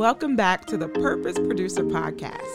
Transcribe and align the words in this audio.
Welcome 0.00 0.34
back 0.34 0.64
to 0.68 0.78
the 0.78 0.88
Purpose 0.88 1.36
Producer 1.36 1.82
Podcast. 1.82 2.48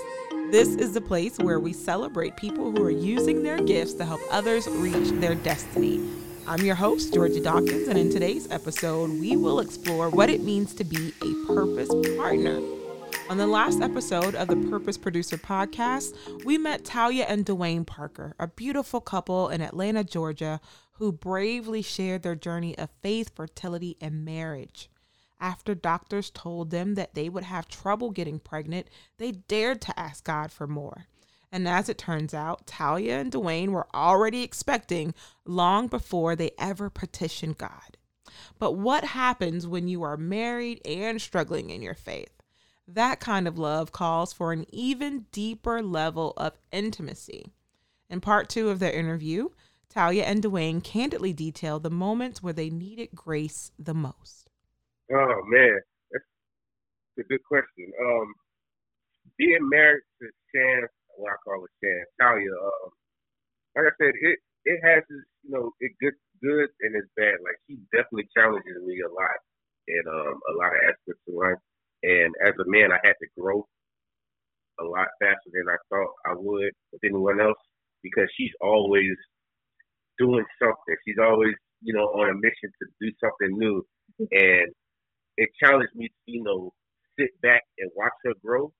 This 0.49 0.69
is 0.69 0.95
the 0.95 0.99
place 0.99 1.37
where 1.37 1.59
we 1.59 1.73
celebrate 1.73 2.35
people 2.37 2.71
who 2.71 2.83
are 2.83 2.89
using 2.89 3.43
their 3.43 3.59
gifts 3.59 3.93
to 3.93 4.03
help 4.03 4.19
others 4.31 4.67
reach 4.67 5.11
their 5.21 5.35
destiny. 5.35 6.03
I'm 6.47 6.65
your 6.65 6.73
host, 6.73 7.13
Georgia 7.13 7.39
Dawkins, 7.39 7.87
and 7.87 7.99
in 7.99 8.09
today's 8.09 8.49
episode, 8.49 9.11
we 9.11 9.37
will 9.37 9.59
explore 9.59 10.09
what 10.09 10.31
it 10.31 10.41
means 10.41 10.73
to 10.73 10.83
be 10.83 11.13
a 11.21 11.45
purpose 11.45 11.89
partner. 12.17 12.59
On 13.29 13.37
the 13.37 13.45
last 13.45 13.79
episode 13.79 14.33
of 14.33 14.47
the 14.47 14.67
Purpose 14.71 14.97
Producer 14.97 15.37
podcast, 15.37 16.15
we 16.45 16.57
met 16.57 16.83
Talia 16.83 17.25
and 17.25 17.45
Dwayne 17.45 17.85
Parker, 17.85 18.33
a 18.39 18.47
beautiful 18.47 19.01
couple 19.01 19.49
in 19.49 19.61
Atlanta, 19.61 20.03
Georgia, 20.03 20.59
who 20.93 21.11
bravely 21.11 21.83
shared 21.83 22.23
their 22.23 22.33
journey 22.33 22.75
of 22.79 22.89
faith, 23.03 23.29
fertility, 23.35 23.97
and 24.01 24.25
marriage. 24.25 24.89
After 25.39 25.75
doctors 25.75 26.29
told 26.29 26.69
them 26.69 26.95
that 26.95 27.13
they 27.13 27.29
would 27.29 27.43
have 27.43 27.67
trouble 27.67 28.11
getting 28.11 28.39
pregnant, 28.39 28.87
they 29.17 29.31
dared 29.33 29.81
to 29.81 29.99
ask 29.99 30.23
God 30.23 30.51
for 30.51 30.67
more. 30.67 31.07
And 31.51 31.67
as 31.67 31.89
it 31.89 31.97
turns 31.97 32.33
out, 32.33 32.67
Talia 32.67 33.19
and 33.19 33.31
Dwayne 33.31 33.69
were 33.69 33.87
already 33.93 34.43
expecting 34.43 35.13
long 35.45 35.87
before 35.87 36.35
they 36.35 36.51
ever 36.57 36.89
petitioned 36.89 37.57
God. 37.57 37.97
But 38.59 38.73
what 38.73 39.03
happens 39.03 39.67
when 39.67 39.87
you 39.87 40.03
are 40.03 40.17
married 40.17 40.81
and 40.85 41.21
struggling 41.21 41.69
in 41.69 41.81
your 41.81 41.93
faith? 41.93 42.31
That 42.87 43.19
kind 43.19 43.47
of 43.47 43.57
love 43.57 43.91
calls 43.91 44.33
for 44.33 44.51
an 44.51 44.65
even 44.69 45.25
deeper 45.31 45.81
level 45.81 46.33
of 46.37 46.57
intimacy. 46.71 47.53
In 48.09 48.21
part 48.21 48.49
two 48.49 48.69
of 48.69 48.79
their 48.79 48.91
interview, 48.91 49.49
Talia 49.89 50.23
and 50.23 50.43
Dwayne 50.43 50.83
candidly 50.83 51.33
detail 51.33 51.79
the 51.79 51.89
moments 51.89 52.43
where 52.43 52.53
they 52.53 52.69
needed 52.69 53.09
grace 53.15 53.71
the 53.79 53.93
most. 53.93 54.49
Oh 55.11 55.41
man, 55.47 55.79
that's 56.11 56.25
a 57.19 57.23
good 57.23 57.43
question. 57.45 57.91
Um, 58.01 58.33
being 59.37 59.67
married 59.69 60.03
to 60.21 60.27
Shan, 60.53 60.87
what 61.17 61.33
I 61.33 61.37
call 61.43 61.63
it 61.65 61.71
Shan, 61.83 62.03
Talia. 62.19 62.51
Um, 62.53 62.89
like 63.75 63.87
I 63.91 63.95
said, 63.99 64.13
it 64.19 64.39
it 64.65 64.79
has 64.83 65.03
its 65.09 65.27
you 65.43 65.51
know 65.51 65.71
it 65.79 65.93
good 66.01 66.15
good 66.41 66.69
and 66.81 66.95
it's 66.95 67.09
bad. 67.17 67.39
Like 67.43 67.57
she 67.67 67.77
definitely 67.93 68.29
challenges 68.35 68.77
me 68.85 69.01
a 69.01 69.11
lot 69.11 69.39
in 69.87 70.03
um 70.09 70.37
a 70.49 70.53
lot 70.57 70.75
of 70.75 70.81
aspects 70.89 71.23
of 71.27 71.35
life. 71.35 71.61
And 72.03 72.33
as 72.45 72.53
a 72.59 72.67
man, 72.69 72.91
I 72.91 72.99
had 73.03 73.17
to 73.21 73.27
grow 73.39 73.65
a 74.79 74.83
lot 74.83 75.07
faster 75.21 75.49
than 75.53 75.67
I 75.69 75.77
thought 75.89 76.13
I 76.25 76.33
would 76.35 76.71
with 76.91 77.03
anyone 77.03 77.39
else 77.39 77.59
because 78.03 78.27
she's 78.37 78.51
always 78.61 79.15
doing 80.17 80.45
something. 80.61 80.95
She's 81.05 81.19
always 81.21 81.53
you 81.81 81.93
know 81.93 82.07
on 82.19 82.29
a 82.29 82.33
mission 82.35 82.71
to 82.81 82.85
do 83.01 83.11
something 83.21 83.57
new. 83.57 83.85
And 84.31 84.71
it 85.37 85.49
challenged 85.59 85.95
me 85.95 86.07
to, 86.07 86.31
you 86.31 86.43
know, 86.43 86.73
sit 87.19 87.29
back 87.41 87.63
and 87.79 87.91
watch 87.95 88.13
her 88.23 88.33
grow 88.43 88.71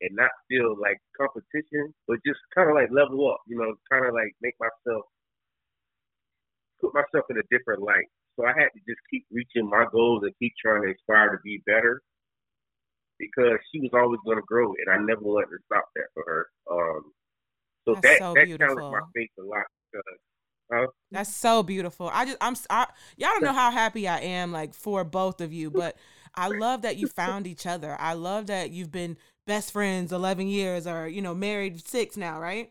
and 0.00 0.14
not 0.14 0.30
feel 0.48 0.76
like 0.80 0.98
competition, 1.16 1.92
but 2.06 2.18
just 2.24 2.38
kind 2.54 2.70
of 2.70 2.76
like 2.76 2.90
level 2.90 3.30
up, 3.30 3.40
you 3.46 3.58
know, 3.58 3.74
kind 3.90 4.06
of 4.06 4.14
like 4.14 4.32
make 4.40 4.54
myself, 4.60 5.04
put 6.80 6.94
myself 6.94 7.26
in 7.30 7.38
a 7.38 7.48
different 7.50 7.82
light. 7.82 8.06
So 8.36 8.46
I 8.46 8.54
had 8.54 8.70
to 8.70 8.80
just 8.86 9.02
keep 9.10 9.26
reaching 9.32 9.68
my 9.68 9.84
goals 9.90 10.22
and 10.22 10.32
keep 10.38 10.52
trying 10.62 10.82
to 10.82 10.94
aspire 10.94 11.30
to 11.30 11.38
be 11.42 11.60
better 11.66 12.00
because 13.18 13.58
she 13.72 13.80
was 13.80 13.90
always 13.92 14.20
going 14.24 14.38
to 14.38 14.46
grow 14.46 14.72
and 14.78 14.88
I 14.94 15.02
never 15.02 15.22
wanted 15.22 15.50
to 15.50 15.58
stop 15.66 15.84
that 15.96 16.06
for 16.14 16.22
her. 16.24 16.46
Um, 16.70 17.02
so 17.84 17.98
That's 17.98 18.06
that, 18.06 18.18
so 18.20 18.34
that 18.34 18.58
challenged 18.58 18.92
my 18.92 19.02
faith 19.14 19.30
a 19.40 19.42
lot 19.42 19.66
that's 21.10 21.34
so 21.34 21.62
beautiful. 21.62 22.10
I 22.12 22.24
just 22.24 22.38
I'm 22.40 22.54
I, 22.68 22.86
y'all 23.16 23.30
don't 23.32 23.44
know 23.44 23.52
how 23.52 23.70
happy 23.70 24.06
I 24.08 24.18
am 24.20 24.52
like 24.52 24.74
for 24.74 25.04
both 25.04 25.40
of 25.40 25.52
you, 25.52 25.70
but 25.72 25.96
I 26.34 26.48
love 26.48 26.82
that 26.82 26.96
you 26.96 27.08
found 27.08 27.46
each 27.46 27.66
other. 27.66 27.96
I 27.98 28.14
love 28.14 28.46
that 28.46 28.70
you've 28.70 28.92
been 28.92 29.16
best 29.46 29.72
friends 29.72 30.12
11 30.12 30.46
years 30.48 30.86
or 30.86 31.08
you 31.08 31.22
know 31.22 31.34
married 31.34 31.86
6 31.86 32.16
now, 32.16 32.40
right? 32.40 32.70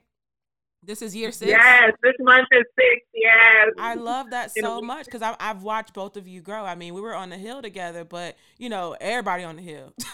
This 0.83 1.01
is 1.01 1.15
year 1.15 1.31
6. 1.31 1.49
Yes, 1.49 1.91
this 2.03 2.13
month 2.19 2.47
is 2.51 2.63
6. 2.79 2.87
Yes. 3.13 3.69
I 3.79 3.95
love 3.95 4.29
that 4.29 4.51
so 4.57 4.79
much 4.81 5.07
cuz 5.09 5.21
I've 5.21 5.63
watched 5.63 5.93
both 5.93 6.15
of 6.15 6.27
you 6.27 6.41
grow. 6.41 6.63
I 6.63 6.75
mean, 6.75 6.93
we 6.93 7.01
were 7.01 7.15
on 7.15 7.29
the 7.29 7.37
hill 7.37 7.61
together, 7.61 8.05
but 8.05 8.37
you 8.57 8.69
know, 8.69 8.95
everybody 9.01 9.43
on 9.43 9.55
the 9.55 9.63
hill. 9.63 9.93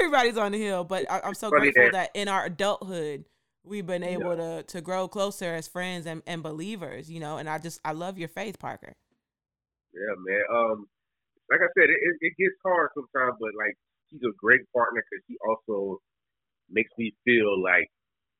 Everybody's 0.00 0.36
on 0.36 0.52
the 0.52 0.58
hill, 0.58 0.84
but 0.84 1.10
I, 1.10 1.26
am 1.26 1.34
so 1.34 1.50
grateful 1.50 1.90
that 1.92 2.10
in 2.14 2.28
our 2.28 2.44
adulthood 2.44 3.24
we've 3.64 3.86
been 3.86 4.02
able 4.02 4.36
yeah. 4.36 4.58
to 4.58 4.62
to 4.64 4.80
grow 4.80 5.08
closer 5.08 5.54
as 5.54 5.68
friends 5.68 6.06
and, 6.06 6.22
and 6.26 6.42
believers, 6.42 7.10
you 7.10 7.20
know. 7.20 7.38
And 7.38 7.48
I 7.48 7.58
just 7.58 7.80
I 7.84 7.92
love 7.92 8.18
your 8.18 8.28
faith, 8.28 8.58
Parker. 8.58 8.94
Yeah, 9.92 10.14
man. 10.18 10.42
Um, 10.52 10.86
like 11.50 11.60
I 11.60 11.70
said, 11.74 11.90
it, 11.90 11.98
it 12.20 12.34
gets 12.38 12.54
hard 12.64 12.90
sometimes, 12.94 13.36
but 13.40 13.50
like 13.58 13.74
she's 14.08 14.22
a 14.22 14.34
great 14.38 14.62
partner 14.72 15.02
because 15.02 15.24
she 15.26 15.36
also 15.46 15.98
makes 16.70 16.90
me 16.98 17.12
feel 17.24 17.60
like 17.62 17.90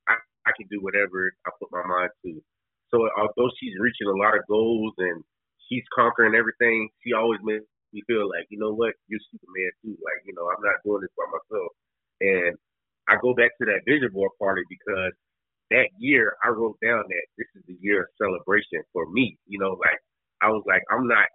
I 0.08 0.14
I 0.46 0.52
can 0.56 0.66
do 0.70 0.80
whatever 0.80 1.32
I 1.46 1.50
put 1.58 1.72
my 1.72 1.84
mind 1.86 2.10
to. 2.24 2.40
So 2.90 3.06
although 3.18 3.50
she's 3.58 3.78
reaching 3.78 4.08
a 4.08 4.18
lot 4.18 4.34
of 4.34 4.46
goals 4.48 4.94
and 4.98 5.22
she's 5.68 5.84
conquering 5.94 6.34
everything, 6.34 6.90
she 7.02 7.12
always 7.12 7.38
makes 7.42 7.66
me 7.92 8.02
feel 8.06 8.26
like 8.26 8.46
you 8.50 8.58
know 8.58 8.74
what 8.74 8.94
you're 9.06 9.22
Superman 9.30 9.70
too. 9.82 9.98
Like 10.02 10.22
you 10.24 10.34
know 10.34 10.46
I'm 10.48 10.62
not 10.62 10.82
doing 10.86 11.02
this 11.02 11.14
by 11.18 11.26
myself, 11.30 11.70
and 12.22 12.54
I 13.10 13.16
go 13.22 13.34
back 13.34 13.52
to 13.58 13.66
that 13.66 13.82
vision 13.86 14.10
board 14.14 14.32
party 14.40 14.62
because 14.70 15.12
that 15.70 15.88
year 15.98 16.34
I 16.44 16.50
wrote 16.50 16.78
down 16.82 17.04
that 17.08 17.26
this 17.38 17.48
is 17.56 17.64
the 17.66 17.78
year 17.80 18.02
of 18.02 18.08
celebration 18.22 18.82
for 18.92 19.10
me. 19.10 19.38
You 19.46 19.58
know, 19.58 19.78
like 19.82 19.98
I 20.42 20.48
was 20.50 20.64
like, 20.66 20.82
I'm 20.90 21.08
not 21.08 21.28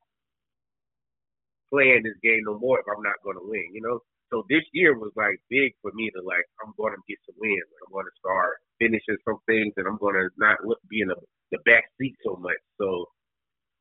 playing 1.72 2.04
this 2.04 2.18
game 2.24 2.42
no 2.46 2.60
more 2.60 2.80
if 2.80 2.86
I'm 2.88 3.04
not 3.04 3.20
going 3.24 3.38
to 3.38 3.46
win. 3.46 3.68
You 3.74 3.82
know, 3.82 4.00
so 4.32 4.46
this 4.50 4.64
year 4.74 4.98
was 4.98 5.12
like 5.16 5.38
big 5.50 5.74
for 5.82 5.92
me 5.96 6.12
to 6.16 6.22
like 6.24 6.46
I'm 6.64 6.74
going 6.78 6.94
to 6.96 7.02
get 7.10 7.20
some 7.28 7.36
wins. 7.40 7.68
I'm 7.86 7.94
going 7.94 8.08
to 8.08 8.20
start 8.20 8.58
finishing 8.80 9.18
some 9.28 9.40
things, 9.48 9.74
and 9.78 9.88
I'm 9.88 9.98
going 10.00 10.16
to 10.16 10.30
not 10.38 10.58
be 10.90 11.02
in 11.02 11.10
the, 11.10 11.20
the 11.52 11.60
back 11.66 11.86
seat 12.00 12.16
so 12.26 12.38
much. 12.40 12.60
So 12.80 13.08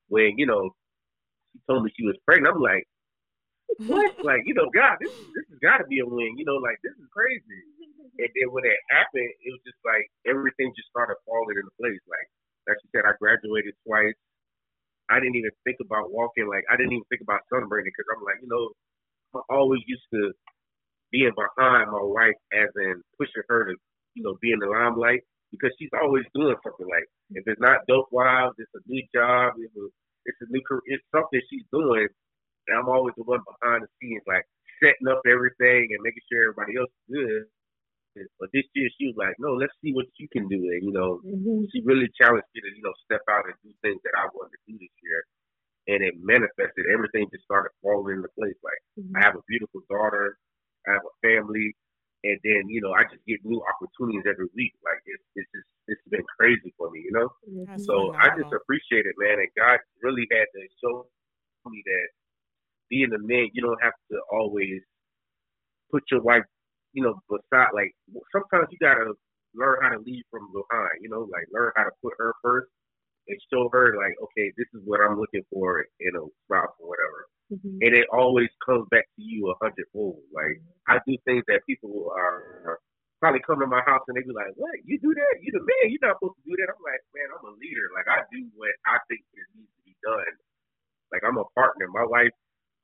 when 0.09 0.35
you 0.39 0.47
know 0.47 0.71
she 1.53 1.61
told 1.69 1.85
me 1.85 1.93
she 1.97 2.07
was 2.07 2.17
pregnant, 2.27 2.55
I'm 2.57 2.63
like, 2.63 2.85
what? 3.87 4.13
like 4.29 4.43
you 4.47 4.55
know, 4.55 4.69
God, 4.71 4.99
this 5.01 5.13
this 5.35 5.47
has 5.51 5.61
got 5.61 5.79
to 5.79 5.87
be 5.89 6.01
a 6.01 6.07
win. 6.07 6.37
You 6.37 6.45
know, 6.45 6.59
like 6.61 6.79
this 6.83 6.95
is 6.97 7.09
crazy. 7.13 7.61
And 8.15 8.31
then 8.31 8.49
when 8.55 8.63
it 8.63 8.79
happened, 8.95 9.27
it 9.43 9.51
was 9.51 9.63
just 9.67 9.81
like 9.83 10.07
everything 10.29 10.71
just 10.79 10.89
started 10.91 11.19
falling 11.27 11.59
into 11.59 11.73
place. 11.81 12.01
Like 12.07 12.29
like 12.69 12.79
you 12.81 12.89
said, 12.95 13.05
I 13.05 13.17
graduated 13.21 13.75
twice. 13.85 14.17
I 15.13 15.21
didn't 15.21 15.37
even 15.37 15.53
think 15.69 15.79
about 15.85 16.09
walking. 16.15 16.49
Like 16.49 16.65
I 16.71 16.79
didn't 16.79 16.97
even 16.97 17.09
think 17.13 17.23
about 17.23 17.45
celebrating 17.53 17.93
because 17.93 18.09
I'm 18.09 18.25
like, 18.25 18.41
you 18.41 18.49
know, 18.49 18.73
I 19.37 19.43
always 19.53 19.83
used 19.85 20.07
to 20.15 20.33
being 21.13 21.35
behind 21.37 21.91
my 21.91 22.03
wife, 22.03 22.39
as 22.55 22.71
in 22.75 23.03
pushing 23.19 23.45
her 23.49 23.71
to, 23.71 23.75
you 24.15 24.23
know, 24.23 24.35
be 24.41 24.53
in 24.53 24.59
the 24.59 24.67
limelight 24.67 25.23
because 25.51 25.71
she's 25.79 25.93
always 25.95 26.25
doing 26.35 26.57
something. 26.65 26.87
Like 26.89 27.07
if 27.35 27.45
it's 27.47 27.61
not 27.61 27.87
dope 27.87 28.09
wives, 28.11 28.55
it's 28.59 28.73
a 28.75 28.83
new 28.87 29.03
job. 29.15 29.55
It's 29.59 29.75
a, 29.77 29.87
it's 30.27 30.41
a 30.43 30.49
new 30.51 30.63
career. 30.67 30.83
It's 30.87 31.05
something 31.15 31.41
she's 31.51 31.67
doing. 31.73 32.09
I'm 32.73 32.89
always 32.89 33.15
the 33.17 33.25
one 33.25 33.45
behind 33.45 33.85
the 33.85 33.91
scenes, 34.01 34.25
like 34.27 34.49
setting 34.83 35.09
up 35.09 35.21
everything 35.29 35.93
and 35.93 36.01
making 36.01 36.25
sure 36.31 36.49
everybody 36.49 36.81
else 36.81 36.89
is 36.89 37.13
good. 37.13 37.45
But 38.39 38.55
this 38.55 38.63
year 38.79 38.87
she 38.95 39.11
was 39.11 39.19
like, 39.19 39.35
no, 39.43 39.59
let's 39.59 39.75
see 39.83 39.91
what 39.91 40.07
you 40.23 40.31
can 40.31 40.47
do. 40.47 40.71
And, 40.71 40.87
you 40.87 40.95
know, 40.95 41.19
mm-hmm. 41.27 41.67
she 41.75 41.83
really 41.83 42.07
challenged 42.15 42.47
me 42.55 42.63
to, 42.63 42.71
you 42.71 42.85
know, 42.87 42.95
step 43.03 43.27
out 43.27 43.51
and 43.51 43.59
do 43.67 43.75
things 43.83 43.99
that 44.07 44.15
I 44.15 44.31
wanted 44.31 44.55
to 44.55 44.63
do 44.71 44.79
this 44.79 44.95
year. 45.03 45.21
And 45.91 45.99
it 46.01 46.15
manifested. 46.23 46.87
Everything 46.95 47.27
just 47.35 47.43
started 47.45 47.75
falling 47.83 48.23
into 48.23 48.31
place. 48.39 48.57
Like, 48.63 48.79
mm-hmm. 48.95 49.19
I 49.19 49.21
have 49.27 49.35
a 49.35 49.43
beautiful 49.51 49.83
daughter. 49.91 50.39
I 50.87 50.95
have 50.95 51.03
a 51.03 51.15
family. 51.27 51.75
And 52.23 52.39
then, 52.47 52.71
you 52.71 52.81
know, 52.81 52.95
I 52.95 53.03
just 53.11 53.21
get 53.27 53.45
new 53.45 53.61
opportunities 53.67 54.25
every 54.25 54.49
week. 54.55 54.73
Like, 54.81 55.03
it's, 55.05 55.27
it's 55.35 55.51
just, 55.51 55.69
it's 55.91 56.07
been 56.09 56.25
crazy 56.39 56.73
for 56.79 56.89
me, 56.95 57.05
you 57.05 57.13
know? 57.13 57.29
That's 57.67 57.85
so 57.85 58.15
I 58.17 58.33
just 58.33 58.55
appreciate 58.55 59.05
it, 59.05 59.19
man. 59.21 59.43
And 59.43 59.51
God 59.59 59.83
really 60.01 60.25
had 60.33 60.49
to 60.55 60.61
show 60.81 61.05
me 61.69 61.83
that 61.85 62.07
being 62.91 63.13
a 63.15 63.19
man, 63.19 63.49
you 63.53 63.63
don't 63.63 63.83
have 63.83 63.95
to 64.11 64.19
always 64.33 64.81
put 65.91 66.03
your 66.11 66.23
wife 66.23 66.45
you 66.95 67.03
know, 67.03 67.19
beside 67.29 67.75
like 67.75 67.91
sometimes 68.33 68.71
you 68.71 68.79
gotta 68.79 69.13
learn 69.53 69.83
how 69.83 69.91
to 69.91 70.01
lead 70.01 70.23
from 70.31 70.49
behind. 70.55 71.03
You 71.03 71.11
know, 71.11 71.27
like 71.27 71.45
learn 71.53 71.75
how 71.77 71.85
to 71.85 71.95
put 72.01 72.15
her 72.19 72.33
first 72.41 72.71
and 73.27 73.37
show 73.53 73.69
her 73.75 73.99
like, 73.99 74.15
okay, 74.23 74.55
this 74.57 74.71
is 74.73 74.81
what 74.87 75.03
I'm 75.03 75.19
looking 75.19 75.43
for 75.51 75.83
in 75.83 76.13
a 76.15 76.23
spouse 76.47 76.75
or 76.79 76.87
whatever. 76.87 77.21
Mm-hmm. 77.53 77.83
And 77.83 77.93
it 77.99 78.07
always 78.15 78.49
comes 78.65 78.87
back 78.89 79.05
to 79.19 79.23
you 79.23 79.51
a 79.51 79.59
hundredfold. 79.61 80.23
Like 80.33 80.63
I 80.87 81.03
do 81.05 81.19
things 81.27 81.43
that 81.51 81.67
people 81.67 82.15
are 82.15 82.79
probably 83.19 83.43
come 83.43 83.59
to 83.59 83.67
my 83.67 83.83
house 83.85 84.07
and 84.07 84.15
they 84.15 84.23
be 84.23 84.33
like, 84.33 84.55
"What? 84.55 84.79
You 84.87 84.97
do 85.03 85.11
that? 85.13 85.35
You 85.43 85.51
the 85.51 85.67
man? 85.67 85.91
You're 85.91 86.07
not 86.07 86.23
supposed 86.23 86.39
to 86.39 86.47
do 86.47 86.55
that." 86.63 86.71
I'm 86.71 86.79
like, 86.79 87.03
"Man, 87.11 87.29
I'm 87.35 87.51
a 87.51 87.55
leader. 87.59 87.91
Like 87.91 88.07
I 88.07 88.23
do 88.31 88.47
what 88.55 88.71
I 88.87 89.03
think 89.11 89.27
needs 89.35 89.75
to 89.77 89.83
be 89.83 89.99
done. 90.07 90.35
Like 91.11 91.27
I'm 91.27 91.43
a 91.43 91.49
partner. 91.59 91.91
My 91.91 92.07
wife 92.07 92.33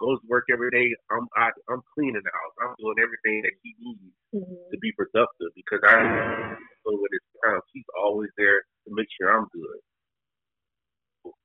goes 0.01 0.19
to 0.21 0.27
work 0.27 0.49
every 0.49 0.73
day. 0.73 0.89
I'm 1.13 1.29
I, 1.37 1.53
am 1.53 1.53
i 1.69 1.73
am 1.79 1.83
cleaning 1.95 2.25
the 2.25 2.33
house. 2.33 2.55
I'm 2.65 2.75
doing 2.81 2.99
everything 2.99 3.45
that 3.45 3.55
she 3.61 3.71
needs 3.79 4.17
mm-hmm. 4.35 4.73
to 4.73 4.77
be 4.81 4.91
productive 4.97 5.53
because 5.55 5.85
I 5.85 6.01
know 6.03 6.97
when 6.97 7.13
it's 7.13 7.31
time, 7.45 7.61
she's 7.71 7.87
always 7.95 8.33
there 8.41 8.65
to 8.65 8.89
make 8.91 9.09
sure 9.15 9.29
I'm 9.29 9.47
good. 9.53 9.81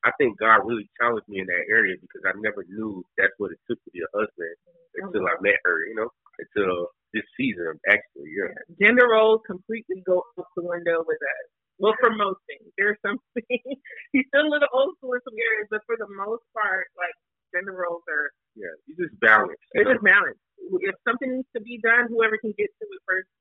I 0.07 0.11
think 0.15 0.39
God 0.39 0.63
really 0.63 0.87
challenged 0.95 1.27
me 1.27 1.43
in 1.43 1.47
that 1.51 1.67
area 1.67 1.99
because 1.99 2.23
I 2.23 2.31
never 2.39 2.63
knew 2.71 3.03
that's 3.19 3.35
what 3.37 3.51
it 3.51 3.59
took 3.67 3.75
to 3.83 3.91
be 3.91 3.99
a 3.99 4.11
husband 4.15 4.55
until 5.03 5.27
I 5.27 5.35
met 5.43 5.59
her. 5.67 5.83
You 5.91 5.99
know, 5.99 6.09
until 6.39 6.95
this 7.13 7.27
season 7.39 7.79
actually. 7.87 8.31
Yeah. 8.31 8.55
Gender 8.79 9.07
roles 9.07 9.41
completely 9.47 10.03
go 10.03 10.23
out 10.39 10.47
the 10.55 10.63
window 10.63 11.03
with 11.07 11.19
us. 11.19 11.47
Well, 11.79 11.95
for 11.99 12.11
most 12.11 12.39
things, 12.47 12.71
there's 12.79 12.99
something. 13.03 13.19
he's 14.15 14.27
still 14.31 14.47
a 14.47 14.51
little 14.51 14.71
old 14.71 14.95
school 14.99 15.15
in 15.15 15.23
some 15.27 15.35
areas, 15.35 15.67
but 15.71 15.83
for 15.83 15.99
the 15.99 16.07
most 16.07 16.43
part, 16.55 16.87
like 16.95 17.15
gender 17.55 17.71
roles 17.71 18.03
are. 18.11 18.27
Yeah, 18.55 18.71
you 18.87 18.95
just 18.99 19.15
balance. 19.23 19.59
It's 19.71 19.87
just 19.87 20.03
balance. 20.03 20.35
If 20.83 20.95
something 21.07 21.31
needs 21.31 21.47
to 21.55 21.61
be 21.63 21.79
done, 21.79 22.11
whoever 22.11 22.35
can 22.37 22.51
get 22.59 22.67
to 22.67 22.83
it 22.83 23.01
first 23.07 23.31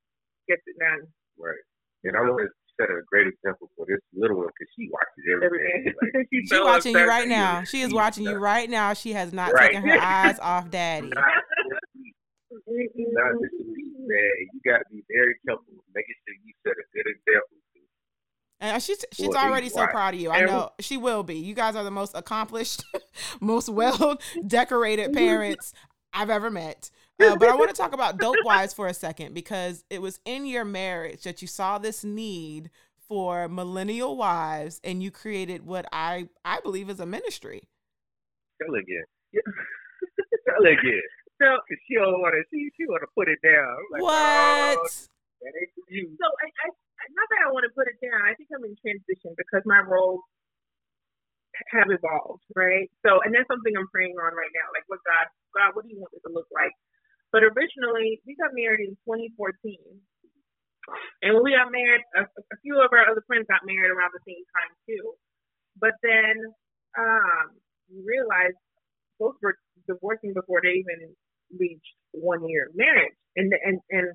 gets 0.47 0.63
it 0.67 0.79
done. 0.79 1.11
Right. 1.39 1.59
And 2.07 2.17
I 2.17 2.21
want 2.23 2.47
to 2.47 2.49
set 2.79 2.91
a 2.91 3.03
great 3.07 3.27
example 3.27 3.71
for 3.77 3.87
this 3.87 4.01
little 4.13 4.37
one 4.39 4.49
because 4.51 4.67
she 4.75 4.91
watches 4.91 5.25
everything. 5.43 5.95
Like, 5.95 6.27
she's 6.33 6.51
so 6.51 6.67
watching 6.67 6.95
you 6.95 7.07
right 7.07 7.29
now. 7.29 7.63
She 7.63 7.81
is 7.81 7.95
watching 7.95 8.25
you 8.25 8.37
right 8.37 8.69
now. 8.69 8.93
She 8.93 9.13
has 9.13 9.33
not 9.33 9.53
right. 9.53 9.73
taken 9.73 9.89
her 9.89 10.01
eyes 10.01 10.39
off 10.39 10.71
daddy. 10.71 11.09
Not, 11.09 11.23
not 11.23 11.33
just 13.41 13.55
man. 14.05 14.37
You 14.53 14.61
got 14.67 14.79
to 14.79 14.85
be 14.91 15.03
very 15.09 15.35
careful 15.47 15.65
making 15.95 16.15
sure 16.27 16.35
you 16.45 16.53
set 16.67 16.77
a 16.77 16.85
good 16.93 17.07
example. 17.09 17.57
And 18.65 18.83
she's 18.83 19.05
she's 19.13 19.29
well, 19.29 19.45
already 19.45 19.69
so 19.69 19.87
proud 19.87 20.15
of 20.15 20.21
you. 20.21 20.31
I 20.31 20.41
know 20.41 20.71
she 20.81 20.97
will 20.97 21.23
be. 21.23 21.35
You 21.35 21.55
guys 21.55 21.77
are 21.77 21.85
the 21.85 21.91
most 21.91 22.15
accomplished, 22.15 22.83
most 23.41 23.69
well 23.69 24.19
decorated 24.47 25.13
parents 25.13 25.75
I've 26.15 26.31
ever 26.31 26.51
met. 26.51 26.91
Uh, 27.21 27.37
but 27.37 27.49
I 27.49 27.55
want 27.55 27.71
to 27.71 27.77
talk 27.77 27.93
about 27.93 28.19
Dope 28.19 28.37
Wives 28.45 28.73
for 28.73 28.87
a 28.87 28.95
second 28.95 29.35
because 29.35 29.85
it 29.91 30.01
was 30.01 30.19
in 30.25 30.47
your 30.47 30.65
marriage 30.65 31.23
that 31.25 31.43
you 31.43 31.49
saw 31.49 31.79
this 31.79 32.03
need 32.05 32.71
for 33.07 33.49
millennial 33.49 34.17
wives, 34.17 34.81
and 34.83 35.03
you 35.03 35.11
created 35.11 35.67
what 35.67 35.87
I 35.93 36.29
I 36.45 36.61
believe 36.61 36.89
is 36.89 37.01
a 37.01 37.07
ministry. 37.07 37.69
Tell 38.63 38.75
again. 38.75 39.05
Tell 40.49 40.65
again. 40.65 41.03
So 41.39 41.47
she 41.87 41.97
don't 41.97 42.21
want 42.21 42.35
to. 42.35 42.43
She 42.51 42.71
she 42.77 42.87
want 42.87 43.03
to 43.03 43.09
put 43.15 43.29
it 43.29 43.39
down. 43.45 43.77
Like, 43.93 44.03
what? 44.03 44.79
Oh, 44.81 44.89
that 45.43 45.53
ain't 45.61 45.71
you. 45.91 46.17
So 46.19 46.27
I, 46.27 46.47
I 46.67 46.71
not 47.13 47.29
that 47.33 47.45
I 47.45 47.53
want 47.53 47.69
to 47.69 47.75
put 47.77 47.91
it 47.93 48.01
down. 48.01 48.23
I 48.25 48.35
think 48.39 48.49
I'm 48.55 48.65
in 48.65 48.77
transition 48.81 49.37
because 49.37 49.63
my 49.69 49.85
roles 49.85 50.25
have 51.75 51.91
evolved, 51.91 52.45
right? 52.57 52.89
So, 53.07 53.21
and 53.23 53.35
that's 53.35 53.49
something 53.51 53.75
I'm 53.77 53.91
praying 53.93 54.17
on 54.19 54.33
right 54.35 54.55
now. 54.55 54.69
Like, 54.75 54.87
what 54.89 55.03
God, 55.07 55.27
God, 55.55 55.71
what 55.77 55.85
do 55.87 55.91
you 55.93 56.01
want 56.01 56.15
it 56.17 56.23
to 56.27 56.33
look 56.33 56.49
like? 56.55 56.75
But 57.33 57.45
originally, 57.45 58.23
we 58.27 58.37
got 58.39 58.55
married 58.57 58.87
in 58.89 58.95
2014. 59.07 59.79
And 61.23 61.35
when 61.35 61.45
we 61.45 61.57
got 61.57 61.73
married, 61.73 62.03
a, 62.17 62.25
a 62.29 62.57
few 62.63 62.79
of 62.81 62.93
our 62.93 63.07
other 63.11 63.25
friends 63.27 63.47
got 63.49 63.65
married 63.67 63.91
around 63.93 64.13
the 64.15 64.25
same 64.29 64.45
time 64.55 64.73
too. 64.87 65.05
But 65.81 65.97
then 66.03 66.37
um, 66.99 67.47
we 67.91 68.03
realized 68.05 68.59
both 69.21 69.37
were 69.43 69.57
divorcing 69.89 70.35
before 70.35 70.61
they 70.63 70.81
even 70.83 71.15
reached 71.59 71.97
one 72.13 72.47
year 72.49 72.69
of 72.71 72.77
marriage, 72.77 73.15
and 73.37 73.53
and 73.65 73.81
and 73.91 74.09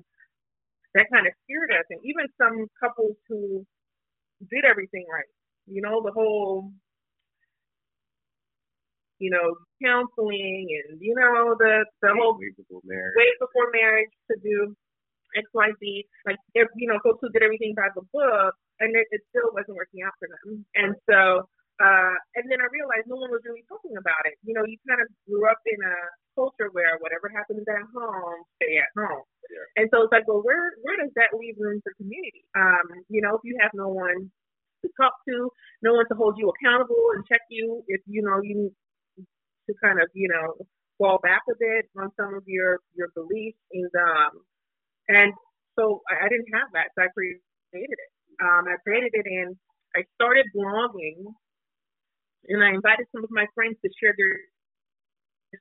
that 0.94 1.06
kind 1.12 1.26
of 1.26 1.32
scared 1.44 1.70
us. 1.78 1.86
And 1.90 2.00
even 2.04 2.26
some 2.40 2.66
couples 2.78 3.16
who 3.28 3.64
did 4.50 4.64
everything 4.64 5.06
right, 5.12 5.28
you 5.66 5.82
know, 5.82 6.02
the 6.02 6.12
whole 6.12 6.72
you 9.20 9.28
know, 9.28 9.52
counseling 9.84 10.66
and, 10.72 10.96
you 10.98 11.12
know, 11.12 11.54
the, 11.60 11.84
the 12.00 12.08
whole 12.16 12.40
wait 12.40 12.56
before 12.56 12.80
marriage, 12.88 13.14
wait 13.20 13.36
before 13.36 13.68
marriage 13.68 14.08
to 14.32 14.34
do 14.40 14.72
X, 15.36 15.44
Y, 15.52 15.68
Z. 15.76 15.84
Like, 16.24 16.40
if, 16.56 16.66
you 16.74 16.88
know, 16.88 16.98
folks 17.04 17.20
who 17.20 17.28
did 17.28 17.44
everything 17.44 17.76
by 17.76 17.92
the 17.92 18.00
book 18.10 18.56
and 18.80 18.96
it, 18.96 19.06
it 19.12 19.20
still 19.28 19.52
wasn't 19.52 19.76
working 19.76 20.00
out 20.02 20.16
for 20.16 20.26
them. 20.26 20.64
And 20.74 20.96
so, 21.04 21.44
uh, 21.84 22.16
and 22.40 22.48
then 22.48 22.64
I 22.64 22.68
realized 22.72 23.12
no 23.12 23.20
one 23.20 23.28
was 23.28 23.44
really 23.44 23.64
talking 23.68 23.94
about 24.00 24.24
it. 24.24 24.40
You 24.40 24.56
know, 24.56 24.64
you 24.64 24.80
kind 24.88 25.04
of 25.04 25.08
grew 25.28 25.44
up 25.44 25.60
in 25.68 25.78
a 25.84 25.96
culture 26.34 26.68
where 26.72 26.98
whatever 27.00 27.30
happens 27.30 27.64
at 27.68 27.84
home, 27.94 28.40
stay 28.62 28.78
at 28.78 28.90
home. 28.96 29.24
Yeah. 29.50 29.82
And 29.82 29.86
so 29.92 30.02
it's 30.04 30.12
like, 30.12 30.26
well, 30.28 30.42
where 30.42 30.74
where 30.82 30.96
does 30.96 31.12
that 31.16 31.34
leave 31.36 31.56
room 31.58 31.80
for 31.82 31.92
community? 31.96 32.44
Um, 32.54 33.04
you 33.08 33.20
know, 33.20 33.34
if 33.34 33.42
you 33.44 33.58
have 33.60 33.72
no 33.74 33.88
one 33.88 34.30
to 34.82 34.88
talk 35.00 35.12
to, 35.28 35.50
no 35.82 35.94
one 35.94 36.06
to 36.08 36.14
hold 36.14 36.38
you 36.38 36.50
accountable 36.50 37.14
and 37.14 37.24
check 37.26 37.42
you 37.50 37.82
if 37.88 38.00
you 38.06 38.22
know 38.22 38.40
you 38.42 38.68
need 38.68 38.74
to 39.68 39.74
kind 39.82 40.00
of, 40.00 40.08
you 40.14 40.28
know, 40.28 40.66
fall 40.98 41.18
back 41.22 41.42
a 41.50 41.54
bit 41.58 41.86
on 41.96 42.10
some 42.18 42.34
of 42.34 42.44
your 42.46 42.78
your 42.94 43.08
beliefs 43.14 43.58
and 43.72 43.90
um 43.96 44.32
and 45.08 45.32
so 45.78 46.02
I, 46.10 46.26
I 46.26 46.28
didn't 46.28 46.52
have 46.54 46.68
that, 46.74 46.92
so 46.94 47.02
I 47.04 47.08
created 47.14 47.40
it. 47.72 48.10
Um, 48.42 48.68
I 48.68 48.76
created 48.84 49.10
it 49.14 49.26
and 49.26 49.56
I 49.96 50.02
started 50.14 50.46
blogging, 50.54 51.34
and 52.48 52.62
I 52.62 52.70
invited 52.70 53.06
some 53.14 53.24
of 53.24 53.30
my 53.30 53.46
friends 53.54 53.76
to 53.84 53.90
share 54.00 54.14
their 54.16 54.38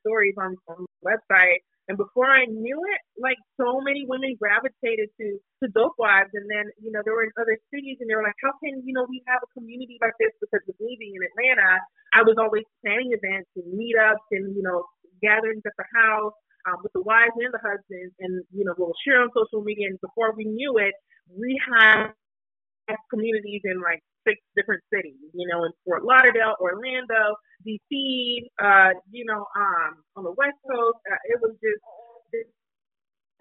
stories 0.02 0.36
on, 0.38 0.56
the 0.68 0.86
website. 1.06 1.66
And 1.90 1.98
before 1.98 2.30
I 2.30 2.46
knew 2.46 2.78
it, 2.78 3.02
like 3.18 3.42
so 3.58 3.82
many 3.82 4.06
women 4.06 4.38
gravitated 4.38 5.10
to 5.18 5.28
to 5.64 5.66
dope 5.74 5.98
wives, 5.98 6.30
and 6.38 6.46
then 6.46 6.70
you 6.78 6.94
know 6.94 7.02
they 7.02 7.10
were 7.10 7.26
in 7.26 7.34
other 7.42 7.58
cities, 7.74 7.98
and 7.98 8.06
they 8.06 8.14
were 8.14 8.22
like, 8.22 8.38
"How 8.46 8.54
can 8.62 8.86
you 8.86 8.94
know 8.94 9.10
we 9.10 9.26
have 9.26 9.42
a 9.42 9.50
community 9.58 9.98
like 9.98 10.14
this?" 10.22 10.30
Because 10.38 10.62
of 10.70 10.78
leaving 10.78 11.18
in 11.18 11.22
Atlanta, 11.34 11.82
I 12.14 12.22
was 12.22 12.38
always 12.38 12.70
planning 12.86 13.10
events 13.10 13.50
and 13.58 13.74
meetups 13.74 14.30
and 14.30 14.54
you 14.54 14.62
know 14.62 14.86
gatherings 15.26 15.66
at 15.66 15.74
the 15.82 15.90
house 15.98 16.38
um, 16.70 16.78
with 16.86 16.94
the 16.94 17.02
wives 17.02 17.34
and 17.42 17.50
the 17.50 17.64
husbands, 17.66 18.14
and 18.22 18.46
you 18.54 18.66
know 18.66 18.78
we'll 18.78 18.94
share 19.02 19.26
on 19.26 19.34
social 19.34 19.66
media. 19.66 19.90
And 19.90 19.98
before 19.98 20.38
we 20.38 20.46
knew 20.46 20.78
it, 20.78 20.94
we 21.34 21.58
had 21.74 22.14
communities 23.10 23.62
in 23.66 23.82
like 23.82 24.02
six 24.30 24.38
different 24.54 24.86
cities. 24.94 25.18
You 25.34 25.50
know, 25.50 25.66
in 25.66 25.74
Fort 25.82 26.06
Lauderdale, 26.06 26.54
Orlando, 26.62 27.34
DC, 27.66 28.46
uh, 28.62 28.94
you 29.10 29.26
know, 29.26 29.50
um, 29.58 30.06
on 30.14 30.24
the 30.24 30.36
West 30.38 30.62
Coast. 30.70 31.02
Uh, 31.10 31.18
it 31.34 31.42
was 31.42 31.58
just 31.58 31.82
this 32.30 32.46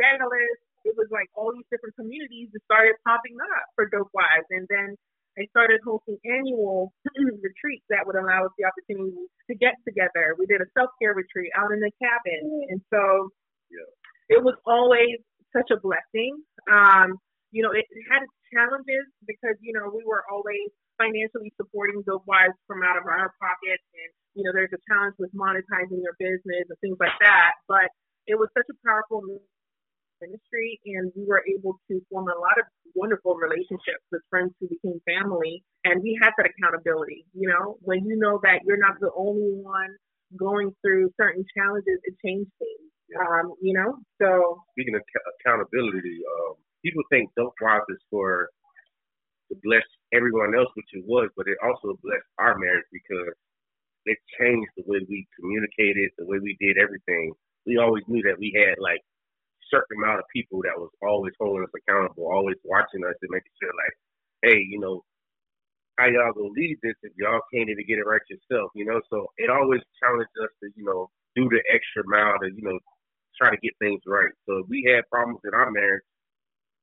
Dallas. 0.00 0.56
It 0.88 0.96
was 0.96 1.12
like 1.12 1.28
all 1.36 1.52
these 1.52 1.68
different 1.68 1.92
communities 2.00 2.48
that 2.56 2.64
started 2.64 2.96
popping 3.04 3.36
up 3.36 3.64
for 3.76 3.84
Dope 3.92 4.08
Wives, 4.16 4.48
and 4.48 4.64
then 4.72 4.96
I 5.38 5.46
started 5.50 5.80
hosting 5.84 6.18
annual 6.24 6.92
retreats 7.14 7.84
that 7.90 8.02
would 8.06 8.16
allow 8.16 8.46
us 8.46 8.54
the 8.58 8.66
opportunity 8.66 9.14
to 9.50 9.54
get 9.54 9.74
together. 9.86 10.34
We 10.38 10.46
did 10.46 10.60
a 10.60 10.70
self 10.74 10.90
care 10.98 11.14
retreat 11.14 11.52
out 11.54 11.70
in 11.70 11.78
the 11.78 11.92
cabin, 12.02 12.66
and 12.70 12.80
so 12.90 13.30
yeah. 13.70 14.38
it 14.38 14.42
was 14.42 14.54
always 14.66 15.22
such 15.54 15.70
a 15.70 15.78
blessing. 15.78 16.42
Um, 16.70 17.18
you 17.50 17.62
know, 17.62 17.72
it 17.72 17.86
had 18.10 18.22
its 18.22 18.36
challenges 18.52 19.06
because 19.26 19.56
you 19.60 19.72
know 19.72 19.88
we 19.92 20.04
were 20.04 20.24
always 20.30 20.70
financially 20.98 21.54
supporting 21.56 22.02
the 22.04 22.18
wives 22.26 22.58
from 22.66 22.82
out 22.82 22.98
of 22.98 23.06
our 23.06 23.30
pockets. 23.38 23.86
And, 23.94 24.10
you 24.34 24.42
know, 24.42 24.52
there's 24.52 24.74
a 24.74 24.82
challenge 24.90 25.14
with 25.16 25.30
monetizing 25.32 26.02
your 26.02 26.18
business 26.18 26.66
and 26.66 26.78
things 26.82 26.98
like 26.98 27.14
that. 27.22 27.54
But 27.70 27.88
it 28.26 28.34
was 28.34 28.50
such 28.52 28.66
a 28.68 28.76
powerful 28.84 29.22
ministry 30.20 30.80
and 30.86 31.12
we 31.14 31.24
were 31.24 31.42
able 31.46 31.78
to 31.86 32.02
form 32.10 32.26
a 32.26 32.38
lot 32.38 32.58
of 32.58 32.66
wonderful 32.94 33.38
relationships 33.38 34.02
with 34.10 34.20
friends 34.28 34.50
who 34.58 34.66
became 34.66 34.98
family 35.06 35.62
and 35.84 36.02
we 36.02 36.18
had 36.20 36.34
that 36.36 36.50
accountability 36.50 37.24
you 37.34 37.46
know 37.46 37.78
when 37.82 38.04
you 38.04 38.18
know 38.18 38.40
that 38.42 38.58
you're 38.66 38.82
not 38.82 38.98
the 38.98 39.10
only 39.14 39.54
one 39.62 39.94
going 40.34 40.74
through 40.82 41.08
certain 41.14 41.44
challenges 41.54 42.02
it 42.02 42.14
changed 42.18 42.50
things 42.58 42.90
um, 43.22 43.54
you 43.62 43.72
know 43.72 43.94
so 44.20 44.58
speaking 44.74 44.96
of 44.96 45.02
accountability 45.38 46.18
um, 46.26 46.58
people 46.88 47.04
think 47.10 47.28
dope 47.36 47.52
wives 47.60 47.84
is 47.90 48.00
for 48.10 48.48
to 49.52 49.56
bless 49.62 49.84
everyone 50.12 50.56
else, 50.56 50.68
which 50.74 50.88
it 50.92 51.04
was, 51.04 51.28
but 51.36 51.48
it 51.48 51.60
also 51.60 51.98
blessed 52.00 52.28
our 52.38 52.56
marriage 52.56 52.88
because 52.92 53.32
it 54.08 54.16
changed 54.40 54.72
the 54.76 54.84
way 54.88 55.04
we 55.08 55.28
communicated, 55.36 56.08
the 56.16 56.24
way 56.24 56.40
we 56.40 56.56
did 56.60 56.80
everything. 56.80 57.32
We 57.66 57.76
always 57.76 58.04
knew 58.08 58.22
that 58.24 58.40
we 58.40 58.56
had 58.56 58.80
like 58.80 59.00
certain 59.68 60.00
amount 60.00 60.20
of 60.20 60.32
people 60.32 60.64
that 60.64 60.80
was 60.80 60.88
always 61.04 61.36
holding 61.36 61.64
us 61.64 61.76
accountable, 61.76 62.32
always 62.32 62.56
watching 62.64 63.04
us 63.04 63.16
and 63.20 63.32
making 63.32 63.52
sure 63.60 63.72
like, 63.76 63.96
hey, 64.48 64.60
you 64.64 64.80
know, 64.80 65.04
how 66.00 66.08
y'all 66.08 66.32
gonna 66.32 66.56
lead 66.56 66.78
this 66.80 66.96
if 67.04 67.12
y'all 67.20 67.44
can't 67.52 67.68
even 67.68 67.84
get 67.84 68.00
it 68.00 68.08
right 68.08 68.24
yourself, 68.32 68.72
you 68.72 68.86
know? 68.88 69.00
So 69.12 69.28
it 69.36 69.50
always 69.50 69.84
challenged 70.00 70.32
us 70.40 70.52
to, 70.64 70.72
you 70.76 70.84
know, 70.88 71.10
do 71.36 71.48
the 71.52 71.60
extra 71.68 72.04
mile 72.08 72.38
to, 72.40 72.48
you 72.48 72.64
know, 72.64 72.78
try 73.36 73.50
to 73.50 73.60
get 73.60 73.76
things 73.78 74.00
right. 74.06 74.32
So 74.46 74.64
if 74.64 74.66
we 74.68 74.88
had 74.88 75.08
problems 75.12 75.40
in 75.44 75.52
our 75.52 75.70
marriage, 75.70 76.04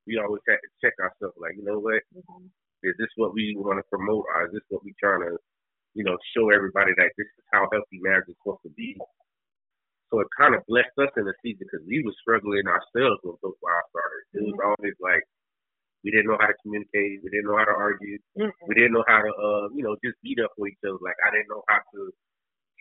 we 0.07 0.17
always 0.17 0.41
had 0.47 0.61
to 0.61 0.69
check 0.81 0.93
ourselves, 1.01 1.37
like, 1.37 1.57
you 1.57 1.65
know 1.65 1.79
what? 1.79 2.01
Mm-hmm. 2.13 2.47
Is 2.83 2.95
this 2.97 3.09
what 3.15 3.33
we 3.33 3.57
want 3.57 3.79
to 3.81 3.85
promote, 3.89 4.25
or 4.29 4.45
is 4.45 4.53
this 4.53 4.65
what 4.69 4.85
we 4.85 4.93
trying 5.01 5.25
to, 5.25 5.37
you 5.93 6.03
know, 6.03 6.17
show 6.37 6.53
everybody 6.53 6.93
that 6.97 7.11
this 7.17 7.25
is 7.25 7.45
how 7.51 7.67
healthy 7.71 7.97
marriage 8.01 8.29
is 8.29 8.35
supposed 8.41 8.61
to 8.63 8.73
be? 8.77 8.95
So 10.13 10.21
it 10.21 10.27
kind 10.37 10.53
of 10.53 10.61
blessed 10.69 10.93
us 11.01 11.09
in 11.17 11.25
the 11.25 11.33
season 11.41 11.65
because 11.65 11.81
we 11.87 12.05
were 12.05 12.13
struggling 12.21 12.69
ourselves 12.69 13.25
when 13.25 13.35
Dope 13.41 13.57
Wives 13.57 13.89
started. 13.89 14.23
It 14.37 14.41
was 14.45 14.53
mm-hmm. 14.53 14.69
always 14.69 14.97
like 15.01 15.25
we 16.05 16.13
didn't 16.13 16.29
know 16.29 16.37
how 16.37 16.45
to 16.45 16.57
communicate, 16.61 17.25
we 17.25 17.33
didn't 17.33 17.49
know 17.49 17.57
how 17.57 17.65
to 17.65 17.73
argue, 17.73 18.21
mm-hmm. 18.37 18.53
we 18.69 18.75
didn't 18.77 18.93
know 18.93 19.03
how 19.09 19.25
to, 19.25 19.31
uh, 19.33 19.65
you 19.73 19.81
know, 19.81 19.97
just 20.05 20.21
beat 20.21 20.37
up 20.37 20.53
for 20.53 20.69
each 20.69 20.77
other. 20.85 21.01
Like 21.01 21.17
I 21.25 21.33
didn't 21.33 21.49
know 21.49 21.65
how 21.65 21.81
to 21.81 21.99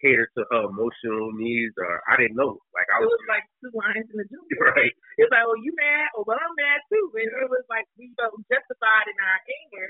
cater 0.04 0.28
to 0.36 0.44
her 0.52 0.68
emotional 0.68 1.32
needs, 1.32 1.72
or 1.80 2.04
I 2.04 2.20
didn't 2.20 2.36
know. 2.36 2.60
Like 2.76 2.88
I 2.92 3.00
was, 3.00 3.08
it 3.08 3.16
was 3.24 3.32
like 3.32 3.46
two 3.64 3.72
lines 3.72 4.04
in 4.12 4.16
the 4.20 4.26
jungle. 4.32 4.60
Right. 4.76 4.92
It's 5.16 5.32
like, 5.32 5.44
well, 5.48 5.56
you 5.64 5.72
mad? 5.80 6.12
Oh, 6.20 6.28
well, 6.28 6.36
I'm 6.36 6.52
mad 6.60 6.84
too. 6.92 7.08
And 7.16 7.32
it 7.32 7.48
was 7.48 7.64
like 7.72 7.88
we 7.96 8.12
felt 8.20 8.36
justified 8.52 9.06
in 9.08 9.16
our 9.16 9.40
anger, 9.48 9.88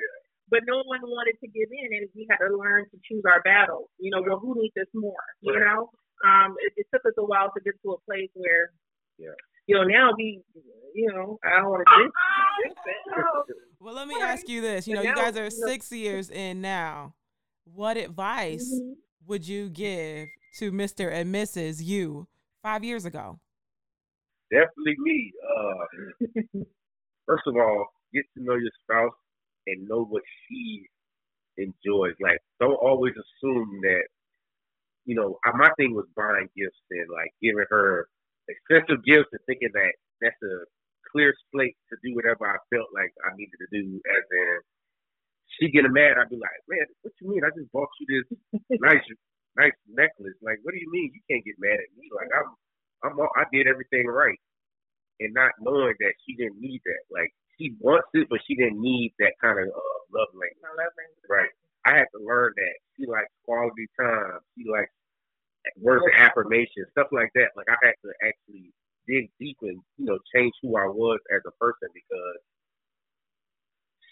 but 0.54 0.62
no 0.70 0.86
one 0.86 1.02
wanted 1.02 1.34
to 1.42 1.48
give 1.50 1.66
in, 1.74 1.88
and 1.98 2.06
we 2.14 2.30
had 2.30 2.38
to 2.46 2.54
learn 2.54 2.86
to 2.94 2.96
choose 3.02 3.26
our 3.26 3.42
battles. 3.42 3.90
You 3.98 4.14
know, 4.14 4.22
well, 4.22 4.38
who 4.38 4.54
needs 4.54 4.78
this 4.78 4.90
more? 4.94 5.18
You 5.42 5.58
know, 5.58 5.90
um, 6.22 6.54
it, 6.62 6.78
it 6.78 6.86
took 6.94 7.02
us 7.02 7.18
a 7.18 7.26
while 7.26 7.50
to 7.50 7.60
get 7.66 7.74
to 7.82 7.98
a 7.98 8.00
place 8.06 8.30
where, 8.38 8.70
Yeah. 9.18 9.34
you 9.66 9.74
know, 9.74 9.82
now 9.84 10.14
we, 10.16 10.40
you 10.94 11.10
know, 11.10 11.42
I 11.42 11.58
don't 11.58 11.70
want 11.74 11.82
to 11.82 11.90
jinx 11.98 12.12
jinx 12.62 12.78
it. 12.86 13.56
Well, 13.80 13.94
let 13.94 14.08
me 14.08 14.14
ask 14.22 14.48
you 14.48 14.60
this. 14.60 14.86
You 14.86 14.94
know, 14.94 15.02
you 15.02 15.14
guys 15.14 15.36
are 15.36 15.50
six 15.50 15.90
years 15.92 16.30
in 16.30 16.60
now. 16.60 17.14
What 17.64 17.96
advice 17.96 18.64
Mhm. 18.72 18.94
Would 19.26 19.46
you 19.46 19.68
give 19.68 20.28
to 20.58 20.70
Mr. 20.72 21.10
and 21.12 21.34
Mrs. 21.34 21.82
You 21.82 22.28
five 22.62 22.84
years 22.84 23.04
ago? 23.04 23.38
Definitely 24.50 24.94
me. 24.98 25.32
Uh, 25.56 26.62
first 27.26 27.44
of 27.46 27.56
all, 27.56 27.86
get 28.12 28.24
to 28.36 28.42
know 28.44 28.54
your 28.54 28.70
spouse 28.82 29.14
and 29.66 29.88
know 29.88 30.04
what 30.04 30.22
she 30.48 30.86
enjoys. 31.56 32.14
Like, 32.20 32.38
don't 32.60 32.74
always 32.74 33.14
assume 33.14 33.80
that. 33.82 34.04
You 35.06 35.14
know, 35.16 35.38
I- 35.44 35.52
my 35.56 35.70
thing 35.76 35.94
was 35.94 36.06
buying 36.16 36.48
gifts 36.56 36.80
and 36.90 37.10
like 37.10 37.30
giving 37.42 37.66
her 37.68 38.08
expensive 38.48 39.04
gifts 39.04 39.28
and 39.32 39.40
thinking 39.46 39.68
that 39.74 39.92
that's 40.20 40.42
a 40.42 40.64
clear 41.12 41.34
slate 41.52 41.76
to 41.90 41.96
do 42.02 42.14
whatever 42.14 42.48
I 42.48 42.56
felt 42.74 42.88
like 42.94 43.12
I 43.24 43.36
needed 43.36 43.58
to 43.60 43.66
do. 43.70 44.00
As 44.16 44.24
in, 44.30 44.60
she 45.46 45.70
getting 45.70 45.92
mad, 45.92 46.18
I'd 46.18 46.30
be 46.30 46.36
like, 46.36 46.60
"Man, 46.68 46.86
what 47.02 47.12
you 47.20 47.30
mean? 47.30 47.44
I 47.44 47.50
just 47.56 47.70
bought 47.72 47.88
you 48.00 48.06
this 48.08 48.26
nice, 48.80 49.04
nice 49.56 49.76
necklace. 49.88 50.38
Like, 50.42 50.58
what 50.62 50.72
do 50.74 50.80
you 50.80 50.90
mean 50.90 51.12
you 51.14 51.22
can't 51.30 51.44
get 51.44 51.56
mad 51.58 51.78
at 51.78 51.90
me? 51.96 52.10
Like, 52.14 52.28
I'm, 52.34 52.48
I'm, 53.04 53.20
all, 53.20 53.30
I 53.36 53.44
did 53.52 53.66
everything 53.66 54.06
right." 54.06 54.38
and 55.20 55.34
not 55.34 55.52
knowing 55.60 55.94
that 56.00 56.14
she 56.26 56.34
didn't 56.34 56.60
need 56.60 56.80
that. 56.84 57.02
Like 57.10 57.30
she 57.58 57.74
wants 57.78 58.08
it, 58.14 58.28
but 58.30 58.40
she 58.46 58.54
didn't 58.56 58.80
need 58.80 59.14
that 59.18 59.34
kind 59.40 59.58
of 59.58 59.68
uh, 59.68 59.98
love 60.12 60.30
language. 60.34 60.62
Love 60.62 60.94
language. 60.98 61.28
Right. 61.28 61.52
I 61.86 61.98
had 62.00 62.08
to 62.16 62.24
learn 62.24 62.52
that 62.56 62.76
she 62.96 63.06
likes 63.06 63.30
quality 63.44 63.86
time. 64.00 64.40
She 64.56 64.64
likes 64.66 64.90
words 65.80 66.02
of 66.04 66.14
affirmation, 66.16 66.88
stuff 66.92 67.08
like 67.12 67.30
that. 67.34 67.52
Like 67.56 67.68
I 67.68 67.78
had 67.82 67.96
to 68.02 68.10
actually 68.24 68.72
dig 69.06 69.30
deep 69.38 69.58
and 69.62 69.80
you 69.98 70.06
know 70.06 70.18
change 70.34 70.52
who 70.62 70.76
I 70.76 70.86
was 70.88 71.20
as 71.30 71.42
a 71.46 71.54
person 71.60 71.88
because 71.92 72.33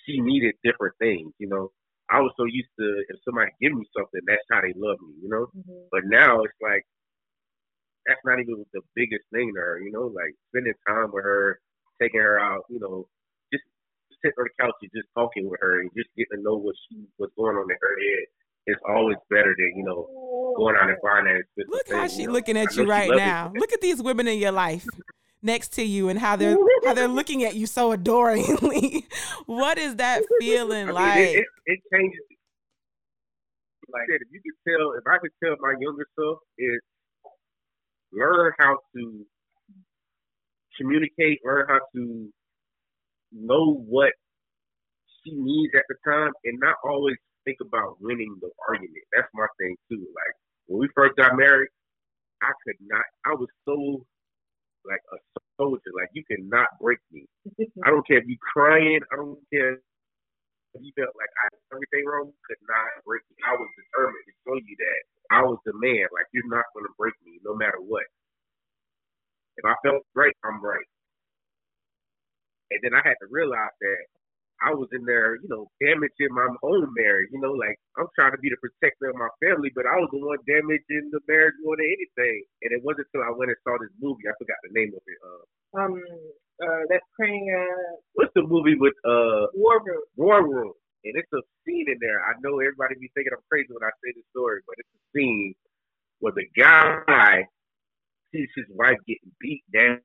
she 0.07 0.21
needed 0.21 0.55
different 0.65 0.95
things. 0.99 1.33
You 1.39 1.49
know, 1.49 1.73
I 2.11 2.21
was 2.21 2.33
so 2.37 2.45
used 2.45 2.71
to 2.79 3.05
if 3.09 3.17
somebody 3.25 3.51
give 3.61 3.73
me 3.73 3.87
something, 3.97 4.21
that's 4.27 4.43
how 4.51 4.61
they 4.61 4.73
love 4.77 4.99
me. 5.01 5.15
You 5.23 5.29
know. 5.29 5.47
Mhm. 5.57 5.89
But 5.91 6.03
now 6.07 6.43
it's 6.43 6.55
like 6.61 6.85
that's 8.07 8.21
not 8.25 8.41
even 8.41 8.65
the 8.73 8.81
biggest 8.95 9.25
thing 9.33 9.53
to 9.55 9.61
her, 9.61 9.81
you 9.81 9.93
know, 9.93 10.07
like 10.11 10.35
spending 10.51 10.75
time 10.89 11.11
with 11.13 11.23
her, 11.25 11.61
taking 12.01 12.21
her 12.21 12.39
out, 12.39 12.65
you 12.69 12.81
know, 12.81 13.07
just 13.53 13.63
sitting 14.23 14.35
on 14.39 14.47
the 14.51 14.63
couch 14.65 14.75
and 14.83 14.91
just 14.95 15.09
talking 15.15 15.49
with 15.49 15.61
her 15.61 15.81
and 15.81 15.91
just 15.97 16.09
getting 16.17 16.39
to 16.39 16.43
know 16.43 16.57
what 16.57 16.75
she 16.89 17.05
what's 17.17 17.33
going 17.37 17.57
on 17.57 17.71
in 17.71 17.77
her 17.81 17.97
head 17.99 18.27
is 18.67 18.77
always 18.89 19.17
better 19.31 19.55
than, 19.59 19.73
you 19.77 19.85
know, 19.85 20.55
going 20.57 20.77
out 20.77 20.89
and 20.89 20.99
buying 21.03 21.25
that 21.27 21.43
Look 21.69 21.89
how 21.89 22.07
thing, 22.07 22.17
she 22.17 22.23
you 22.23 22.27
know. 22.27 22.33
looking 22.35 22.57
at 22.57 22.75
you 22.77 22.85
right 22.87 23.11
now. 23.15 23.53
Look 23.55 23.73
at 23.73 23.81
these 23.81 24.03
women 24.03 24.29
in 24.29 24.39
your 24.39 24.53
life 24.53 24.87
next 25.43 25.73
to 25.75 25.83
you 25.83 26.09
and 26.09 26.19
how 26.19 26.37
they're 26.37 26.57
how 26.85 26.95
they're 26.95 27.09
looking 27.09 27.45
at 27.45 27.55
you 27.55 27.67
so 27.67 27.93
adoringly. 27.93 29.07
what 29.47 29.79
is 29.79 29.97
that 29.97 30.23
feeling 30.41 30.85
I 30.85 30.87
mean, 30.87 30.95
like? 30.95 31.19
it, 31.19 31.39
it, 31.39 31.47
it 31.67 31.81
changes. 31.93 32.21
Like 33.93 34.03
I 34.03 34.13
said, 34.13 34.21
if 34.23 34.29
you 34.33 34.41
could 34.41 34.71
tell, 34.71 34.93
if 34.93 35.07
I 35.07 35.19
could 35.19 35.33
tell 35.43 35.57
my 35.61 35.75
younger 35.79 36.07
self, 36.19 36.39
is 36.59 36.81
learn 38.13 38.53
how 38.59 38.79
to 38.97 39.27
communicate, 40.79 41.41
learn 41.45 41.67
how 41.69 41.81
to 41.95 42.29
know 43.33 43.75
what 43.87 44.13
she 45.23 45.33
needs 45.35 45.75
at 45.77 45.85
the 45.89 45.97
time, 46.11 46.33
and 46.45 46.59
not 46.59 46.77
always 46.85 47.17
think 47.45 47.59
about 47.61 47.97
winning 48.01 48.35
the 48.41 48.51
argument. 48.69 49.05
That's 49.13 49.29
my 49.35 49.47
thing 49.59 49.77
too. 49.91 49.99
Like 49.99 50.35
when 50.67 50.81
we 50.81 50.89
first 50.95 51.17
got 51.17 51.37
married, 51.37 51.69
I 52.43 52.53
could 52.65 52.77
not. 52.81 53.05
I 53.27 53.35
was 53.35 53.49
so 53.67 54.07
soldier. 55.63 55.95
Like 55.95 56.11
you 56.19 56.27
cannot 56.27 56.75
break 56.83 56.99
me. 57.15 57.31
I 57.87 57.95
don't 57.95 58.07
care 58.07 58.19
if 58.19 58.27
you 58.27 58.39
crying. 58.43 59.01
I 59.15 59.17
don't 59.17 59.39
care 59.55 59.79
if 60.75 60.81
you 60.83 60.93
felt 60.99 61.15
like 61.15 61.33
I 61.39 61.47
did 61.55 61.63
everything 61.75 62.05
wrong. 62.11 62.35
Could 62.51 62.63
not 62.67 62.91
break 63.07 63.23
me. 63.31 63.39
I 63.47 63.55
was 63.55 63.71
determined 63.79 64.27
to 64.27 64.35
show 64.43 64.57
you 64.59 64.77
that 64.83 65.01
I 65.31 65.41
was 65.47 65.61
the 65.67 65.75
man. 65.79 66.11
Like 66.11 66.27
you're 66.35 66.51
not 66.51 66.67
going 66.75 66.87
to 66.91 66.95
break 66.99 67.15
me, 67.23 67.39
no 67.47 67.55
matter 67.55 67.79
what. 67.81 68.07
If 69.59 69.65
I 69.67 69.77
felt 69.87 70.03
right, 70.17 70.35
I'm 70.45 70.59
right. 70.65 70.89
And 72.73 72.81
then 72.83 72.95
I 72.99 73.03
had 73.05 73.17
to 73.23 73.29
realize 73.31 73.75
that 73.81 74.03
I 74.65 74.75
was 74.75 74.89
in 74.93 75.05
there, 75.05 75.37
you 75.37 75.49
know, 75.51 75.69
damaging 75.83 76.33
my 76.33 76.49
own 76.63 76.89
marriage. 76.97 77.31
You 77.33 77.41
know, 77.41 77.53
like 77.53 77.77
I'm 77.99 78.09
trying 78.17 78.33
to 78.33 78.43
be 78.43 78.51
the 78.51 78.61
protector 78.63 79.11
of 79.11 79.17
my 79.17 79.31
family, 79.45 79.71
but 79.75 79.87
I 79.87 79.99
was 80.01 80.11
the 80.13 80.23
one 80.23 80.39
damaging 80.47 81.11
the 81.13 81.21
marriage 81.29 81.55
more 81.65 81.77
than 81.77 81.87
anything. 81.87 82.45
And 82.63 82.73
it 82.73 82.83
wasn't 82.85 83.09
until 83.13 83.27
I 83.29 83.35
went 83.37 83.51
and 83.53 83.61
saw 83.67 83.77
this 83.81 83.93
movie. 84.01 84.25
I 84.29 84.35
forgot 84.39 84.59
the 84.65 84.75
name 84.75 84.93
of 84.95 85.03
it. 85.05 85.19
Uh, 85.23 85.45
Um, 85.81 85.95
uh, 86.63 86.83
that's 86.91 87.07
praying 87.19 87.49
uh, 87.51 87.97
what's 88.15 88.33
the 88.35 88.43
movie 88.43 88.77
with 88.77 88.95
uh 89.05 89.49
war 89.55 89.81
room. 89.85 90.05
War 90.17 90.43
Room? 90.47 90.73
And 91.05 91.15
it's 91.17 91.33
a 91.35 91.43
scene 91.67 91.87
in 91.89 91.99
there. 92.01 92.21
I 92.25 92.35
know 92.43 92.61
everybody 92.61 92.95
be 93.01 93.11
thinking 93.15 93.33
I'm 93.35 93.45
crazy 93.51 93.69
when 93.73 93.83
I 93.85 93.91
say 94.05 94.13
this 94.15 94.25
story, 94.31 94.61
but 94.67 94.77
it's 94.79 94.91
a 94.95 95.03
scene 95.17 95.55
where 96.21 96.33
the 96.35 96.47
guy 96.57 97.45
sees 98.33 98.49
his 98.57 98.67
wife 98.71 98.99
getting 99.09 99.33
beat 99.41 99.65
down 99.75 100.01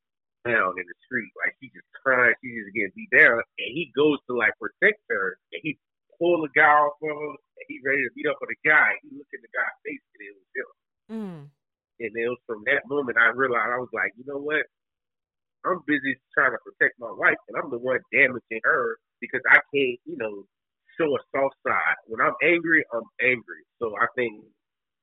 in 0.54 0.86
the 0.88 0.98
street. 1.04 1.32
Like 1.36 1.56
she's 1.60 1.74
just 1.74 1.90
crying, 2.00 2.36
she's 2.40 2.64
just 2.64 2.74
getting 2.76 2.96
beat 2.96 3.12
down, 3.12 3.42
and 3.42 3.70
he 3.74 3.92
goes 3.96 4.22
to 4.30 4.38
like 4.38 4.56
protect 4.62 5.02
her, 5.10 5.36
and 5.52 5.62
he 5.64 5.76
pull 6.16 6.42
the 6.42 6.52
guy 6.56 6.70
off 6.70 6.98
of 7.02 7.10
her, 7.10 7.34
and 7.36 7.66
he's 7.68 7.84
ready 7.84 8.02
to 8.04 8.14
beat 8.16 8.30
up 8.30 8.42
on 8.42 8.50
the 8.50 8.62
guy. 8.64 8.96
He 9.04 9.14
looked 9.14 9.34
at 9.34 9.44
the 9.44 9.54
guy's 9.54 9.78
face, 9.86 10.06
and 10.16 10.22
it 10.24 10.34
was 10.34 10.50
him. 10.56 10.72
Mm. 11.08 11.42
And 11.98 12.12
it 12.14 12.30
was 12.30 12.42
from 12.46 12.62
that 12.70 12.86
moment 12.86 13.18
I 13.18 13.34
realized 13.34 13.74
I 13.74 13.82
was 13.82 13.94
like, 13.94 14.14
you 14.18 14.26
know 14.30 14.38
what? 14.38 14.66
I'm 15.66 15.82
busy 15.90 16.16
trying 16.38 16.54
to 16.54 16.62
protect 16.62 17.02
my 17.02 17.12
wife, 17.12 17.42
and 17.50 17.58
I'm 17.58 17.74
the 17.74 17.82
one 17.82 18.00
damaging 18.14 18.62
her 18.64 19.02
because 19.20 19.42
I 19.50 19.60
can't, 19.74 19.98
you 20.06 20.18
know, 20.18 20.46
show 20.98 21.10
a 21.10 21.22
soft 21.34 21.58
side. 21.66 21.98
When 22.06 22.22
I'm 22.22 22.38
angry, 22.46 22.86
I'm 22.94 23.10
angry. 23.22 23.66
So 23.82 23.94
I 23.98 24.06
think 24.16 24.46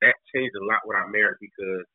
that 0.02 0.14
changed 0.34 0.54
a 0.54 0.64
lot 0.64 0.86
with 0.86 0.96
our 0.96 1.10
marriage 1.10 1.38
because 1.40 1.86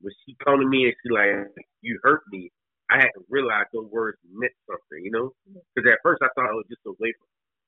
when 0.00 0.14
she 0.24 0.36
come 0.44 0.60
to 0.60 0.66
me 0.66 0.90
and 0.90 0.94
she 1.02 1.10
like, 1.10 1.50
you 1.82 1.98
hurt 2.02 2.22
me, 2.30 2.50
I 2.90 2.98
had 2.98 3.14
to 3.14 3.22
realize 3.30 3.66
those 3.72 3.90
words 3.90 4.18
meant 4.26 4.52
something, 4.66 5.04
you 5.04 5.10
know? 5.10 5.30
Mm-hmm. 5.48 5.62
Because 5.74 5.92
at 5.92 6.02
first 6.02 6.22
I 6.22 6.28
thought 6.34 6.50
it 6.50 6.58
was 6.58 6.70
just 6.70 6.86
a 6.86 6.94
way 6.98 7.14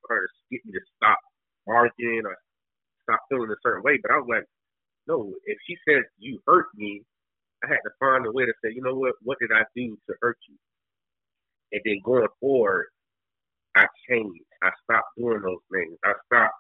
for 0.02 0.16
her 0.16 0.26
to 0.26 0.42
get 0.50 0.66
me 0.66 0.72
to 0.72 0.84
stop 0.98 1.18
arguing 1.68 2.26
or 2.26 2.36
stop 3.06 3.20
feeling 3.30 3.50
a 3.50 3.60
certain 3.62 3.82
way. 3.82 3.98
But 4.02 4.12
I 4.12 4.18
was 4.18 4.28
like, 4.28 4.46
no, 5.06 5.32
if 5.46 5.58
she 5.66 5.76
says 5.88 6.02
you 6.18 6.40
hurt 6.46 6.66
me, 6.74 7.02
I 7.64 7.68
had 7.68 7.82
to 7.86 7.94
find 8.00 8.26
a 8.26 8.32
way 8.32 8.44
to 8.44 8.54
say, 8.64 8.72
you 8.74 8.82
know 8.82 8.94
what, 8.94 9.14
what 9.22 9.38
did 9.40 9.50
I 9.54 9.62
do 9.76 9.96
to 10.10 10.14
hurt 10.20 10.38
you? 10.48 10.56
And 11.72 11.80
then 11.84 12.00
going 12.04 12.28
forward, 12.40 12.86
I 13.76 13.86
changed. 14.08 14.44
I 14.62 14.70
stopped 14.84 15.14
doing 15.16 15.42
those 15.42 15.62
things. 15.72 15.96
I 16.04 16.12
stopped 16.26 16.54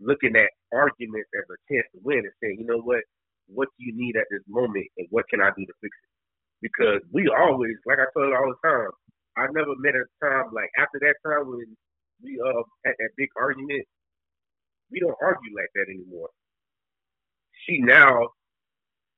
looking 0.00 0.36
at 0.36 0.50
arguments 0.72 1.30
as 1.34 1.44
a 1.48 1.58
chance 1.72 1.86
to 1.94 2.00
win 2.04 2.18
and 2.18 2.36
saying, 2.42 2.58
you 2.60 2.66
know 2.66 2.80
what, 2.80 3.00
what 3.48 3.68
do 3.78 3.84
you 3.84 3.96
need 3.96 4.16
at 4.16 4.26
this 4.30 4.42
moment 4.48 4.86
and 4.98 5.06
what 5.10 5.28
can 5.28 5.40
I 5.40 5.50
do 5.56 5.64
to 5.64 5.72
fix 5.80 5.96
it? 6.04 6.15
Because 6.62 7.00
we 7.12 7.28
always, 7.28 7.76
like 7.86 7.98
I 7.98 8.06
you 8.16 8.34
all 8.34 8.52
the 8.54 8.68
time, 8.68 8.90
I 9.36 9.46
never 9.52 9.76
met 9.78 9.94
a 9.94 10.04
time 10.24 10.50
like 10.54 10.70
after 10.78 10.98
that 11.00 11.16
time 11.26 11.48
when 11.48 11.76
we 12.22 12.40
uh 12.40 12.62
had 12.84 12.94
that 12.98 13.10
big 13.16 13.28
argument, 13.36 13.84
we 14.90 15.00
don't 15.00 15.16
argue 15.22 15.52
like 15.54 15.70
that 15.74 15.86
anymore. 15.92 16.30
She 17.66 17.80
now, 17.80 18.30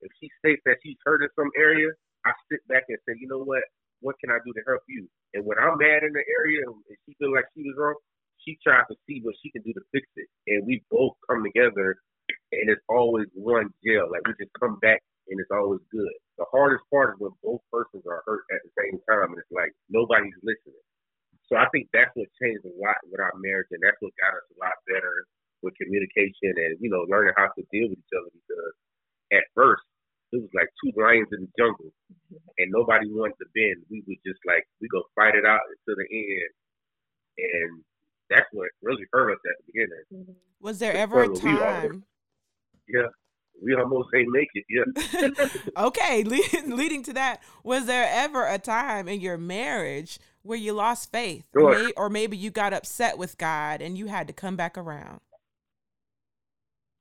if 0.00 0.10
she 0.20 0.30
states 0.38 0.62
that 0.66 0.78
she's 0.82 0.96
hurt 1.04 1.22
in 1.22 1.28
some 1.36 1.50
area, 1.56 1.88
I 2.26 2.32
sit 2.50 2.66
back 2.68 2.84
and 2.88 2.98
say, 3.08 3.14
you 3.20 3.28
know 3.28 3.44
what, 3.44 3.62
what 4.00 4.16
can 4.20 4.30
I 4.30 4.38
do 4.44 4.52
to 4.52 4.62
help 4.66 4.82
you? 4.88 5.08
And 5.34 5.44
when 5.44 5.58
I'm 5.58 5.78
mad 5.78 6.02
in 6.02 6.12
the 6.12 6.24
area 6.40 6.62
and 6.66 6.76
she 7.06 7.14
feels 7.18 7.34
like 7.34 7.46
she 7.54 7.62
was 7.62 7.76
wrong, 7.78 7.96
she 8.44 8.58
tries 8.64 8.86
to 8.90 8.96
see 9.06 9.20
what 9.22 9.34
she 9.42 9.50
can 9.50 9.62
do 9.62 9.72
to 9.74 9.82
fix 9.92 10.06
it. 10.16 10.28
And 10.46 10.66
we 10.66 10.82
both 10.90 11.14
come 11.28 11.44
together 11.44 11.96
and 12.52 12.70
it's 12.70 12.82
always 12.88 13.26
one 13.34 13.70
gel. 13.84 14.10
Like 14.10 14.26
we 14.26 14.34
just 14.40 14.54
come 14.58 14.78
back 14.80 15.02
and 15.28 15.40
it's 15.40 15.50
always 15.52 15.80
good. 15.92 16.12
The 16.38 16.46
hardest 16.54 16.86
part 16.90 17.14
is 17.14 17.20
when 17.20 17.34
both 17.42 17.60
persons 17.70 18.06
are 18.06 18.22
hurt 18.24 18.46
at 18.54 18.62
the 18.62 18.72
same 18.78 18.96
time 19.10 19.34
and 19.34 19.38
it's 19.42 19.50
like 19.50 19.74
nobody's 19.90 20.38
listening. 20.46 20.78
So 21.50 21.56
I 21.58 21.66
think 21.74 21.90
that's 21.92 22.14
what 22.14 22.28
changed 22.40 22.62
a 22.64 22.74
lot 22.78 22.96
with 23.10 23.18
our 23.20 23.34
marriage 23.42 23.68
and 23.74 23.82
that's 23.82 23.98
what 24.00 24.14
got 24.22 24.38
us 24.38 24.46
a 24.54 24.56
lot 24.62 24.78
better 24.86 25.26
with 25.66 25.74
communication 25.82 26.54
and, 26.54 26.78
you 26.78 26.88
know, 26.88 27.02
learning 27.10 27.34
how 27.36 27.50
to 27.50 27.62
deal 27.74 27.90
with 27.90 27.98
each 27.98 28.14
other 28.14 28.30
because 28.30 28.74
at 29.34 29.44
first 29.58 29.82
it 30.30 30.38
was 30.38 30.52
like 30.54 30.68
two 30.78 30.92
lions 30.94 31.26
in 31.34 31.48
the 31.48 31.52
jungle 31.58 31.90
and 32.62 32.70
nobody 32.70 33.08
wanted 33.10 33.34
to 33.42 33.48
bend. 33.56 33.82
We 33.90 34.04
would 34.06 34.22
just 34.22 34.38
like 34.46 34.62
we 34.80 34.86
go 34.88 35.02
fight 35.18 35.34
it 35.34 35.44
out 35.48 35.64
to 35.66 35.92
the 35.96 36.06
end. 36.06 36.52
And 37.38 37.70
that's 38.30 38.46
what 38.52 38.68
really 38.82 39.04
hurt 39.10 39.32
us 39.32 39.42
at 39.42 39.56
the 39.58 39.72
beginning. 39.72 40.36
Was 40.60 40.78
there 40.78 40.92
ever 40.94 41.22
a 41.24 41.30
Well, 41.32 41.40
we 41.42 41.50
are- 41.50 41.82
time? 41.88 42.04
Yeah. 42.86 43.08
We 43.62 43.74
almost 43.74 44.08
ain't 44.14 44.28
make 44.30 44.48
it, 44.54 44.64
yeah. 44.70 45.42
okay, 45.86 46.22
le- 46.26 46.74
leading 46.74 47.02
to 47.04 47.12
that, 47.14 47.42
was 47.64 47.86
there 47.86 48.08
ever 48.10 48.46
a 48.46 48.58
time 48.58 49.08
in 49.08 49.20
your 49.20 49.36
marriage 49.38 50.18
where 50.42 50.58
you 50.58 50.72
lost 50.72 51.10
faith, 51.10 51.44
Sure. 51.52 51.64
or, 51.64 51.70
may, 51.70 51.92
or 51.96 52.08
maybe 52.10 52.36
you 52.36 52.50
got 52.50 52.72
upset 52.72 53.18
with 53.18 53.36
God 53.36 53.82
and 53.82 53.98
you 53.98 54.06
had 54.06 54.26
to 54.28 54.32
come 54.32 54.54
back 54.56 54.78
around. 54.78 55.20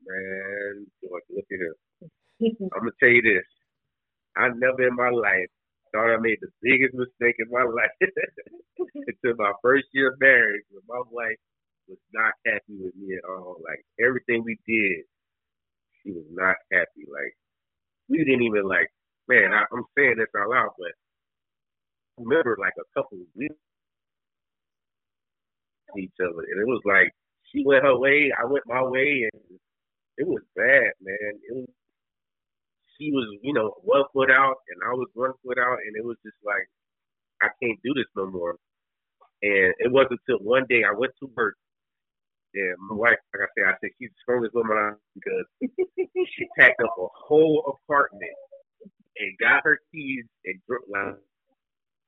Man, 0.05 0.87
George, 1.03 1.23
look 1.29 1.45
at 1.51 1.57
here. 1.57 1.75
I'm 2.41 2.79
gonna 2.79 2.91
tell 2.99 3.09
you 3.09 3.21
this. 3.21 3.43
I 4.35 4.49
never 4.55 4.87
in 4.87 4.95
my 4.95 5.09
life 5.09 5.49
thought 5.91 6.13
I 6.13 6.17
made 6.17 6.37
the 6.41 6.49
biggest 6.61 6.93
mistake 6.93 7.35
in 7.39 7.47
my 7.51 7.63
life 7.69 7.91
until 8.95 9.35
my 9.37 9.51
first 9.61 9.85
year 9.93 10.11
of 10.13 10.19
marriage 10.19 10.63
when 10.71 10.83
my 10.87 11.01
wife 11.11 11.37
was 11.87 11.97
not 12.13 12.33
happy 12.45 12.77
with 12.79 12.95
me 12.95 13.15
at 13.15 13.23
all. 13.29 13.57
Like 13.63 13.83
everything 14.03 14.43
we 14.43 14.57
did, 14.67 15.03
she 16.07 16.13
was 16.13 16.25
not 16.31 16.57
happy. 16.73 17.05
Like 17.11 17.35
we 18.09 18.19
didn't 18.19 18.43
even 18.43 18.67
like 18.67 18.89
man, 19.29 19.53
I, 19.53 19.65
I'm 19.73 19.85
saying 19.97 20.15
this 20.17 20.29
out 20.39 20.49
loud, 20.49 20.71
but 20.79 20.93
I 22.19 22.23
remember 22.23 22.57
like 22.59 22.73
a 22.79 22.87
couple 22.99 23.19
of 23.19 23.27
weeks 23.35 23.55
each 25.97 26.13
other 26.21 26.43
and 26.51 26.61
it 26.61 26.67
was 26.67 26.81
like 26.85 27.11
she 27.51 27.63
went 27.65 27.83
her 27.85 27.97
way, 27.97 28.31
I 28.37 28.45
went 28.45 28.65
my 28.67 28.83
way 28.83 29.29
and 29.31 29.41
it 30.17 30.27
was 30.27 30.43
bad, 30.55 30.93
man. 31.01 31.33
It 31.49 31.55
was 31.55 31.67
she 32.97 33.11
was, 33.11 33.27
you 33.43 33.53
know, 33.53 33.73
one 33.83 34.03
foot 34.13 34.31
out 34.31 34.57
and 34.69 34.81
I 34.85 34.93
was 34.95 35.09
one 35.15 35.33
foot 35.43 35.59
out 35.59 35.79
and 35.85 35.95
it 35.97 36.05
was 36.05 36.17
just 36.25 36.37
like 36.45 36.67
I 37.41 37.49
can't 37.63 37.79
do 37.83 37.93
this 37.95 38.09
no 38.15 38.27
more. 38.27 38.57
And 39.43 39.73
it 39.79 39.91
wasn't 39.91 40.19
until 40.27 40.45
one 40.45 40.65
day 40.69 40.83
I 40.83 40.97
went 40.97 41.13
to 41.21 41.31
work 41.35 41.55
and 42.57 42.75
my 42.89 42.97
wife, 42.97 43.21
like 43.33 43.45
I 43.45 43.49
said, 43.53 43.69
I 43.69 43.75
said 43.77 43.93
she's 44.01 44.09
the 44.09 44.21
strongest 44.25 44.57
woman 44.57 44.73
I 44.73 44.97
because 45.13 45.45
she 45.61 46.49
packed 46.57 46.81
up 46.81 46.97
a 46.97 47.07
whole 47.13 47.61
apartment 47.69 48.33
and 49.17 49.37
got 49.37 49.61
her 49.65 49.77
keys 49.93 50.25
and 50.45 50.57
drove 50.65 50.89
like, 50.89 51.21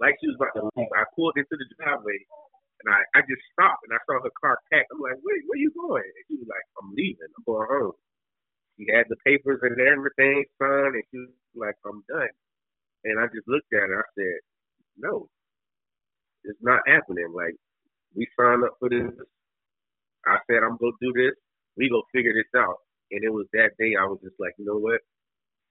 like 0.01 0.15
she 0.21 0.27
was 0.33 0.37
about 0.41 0.57
to 0.57 0.65
leave. 0.73 0.89
I 0.97 1.05
pulled 1.13 1.37
into 1.37 1.53
the 1.53 1.69
driveway 1.77 2.17
and 2.81 2.87
I, 2.95 2.99
I 3.13 3.21
just 3.29 3.43
stopped 3.53 3.85
and 3.85 3.93
I 3.93 4.01
saw 4.09 4.23
her 4.23 4.33
car 4.41 4.57
packed. 4.73 4.89
I'm 4.89 5.01
like, 5.05 5.21
wait, 5.21 5.45
where 5.45 5.61
you 5.61 5.69
going? 5.77 6.05
And 6.07 6.25
she 6.29 6.35
was 6.41 6.49
like, 6.49 6.65
I'm 6.81 6.91
leaving. 6.97 7.29
I'm 7.29 7.45
going 7.45 7.69
home. 7.69 7.97
She 8.77 8.87
had 8.89 9.05
the 9.09 9.17
papers 9.27 9.59
and 9.61 9.75
everything 9.79 10.45
signed, 10.57 10.95
and 10.95 11.03
she 11.11 11.19
was 11.19 11.29
like, 11.55 11.75
I'm 11.85 12.03
done. 12.09 12.31
And 13.05 13.19
I 13.19 13.27
just 13.27 13.47
looked 13.47 13.73
at 13.73 13.89
her. 13.91 13.99
I 14.01 14.09
said, 14.15 14.39
no, 14.97 15.27
it's 16.45 16.59
not 16.61 16.81
happening. 16.87 17.27
Like, 17.35 17.55
we 18.15 18.27
signed 18.39 18.63
up 18.63 18.75
for 18.79 18.89
this. 18.89 19.11
I 20.29 20.39
said, 20.49 20.63
I'm 20.63 20.77
to 20.79 20.91
do 21.01 21.13
this. 21.13 21.35
We 21.77 21.89
gonna 21.89 22.03
figure 22.13 22.33
this 22.33 22.51
out. 22.59 22.77
And 23.11 23.23
it 23.23 23.33
was 23.33 23.47
that 23.53 23.71
day 23.79 23.95
I 23.99 24.05
was 24.05 24.19
just 24.23 24.35
like, 24.39 24.53
you 24.59 24.65
know 24.65 24.79
what? 24.79 25.01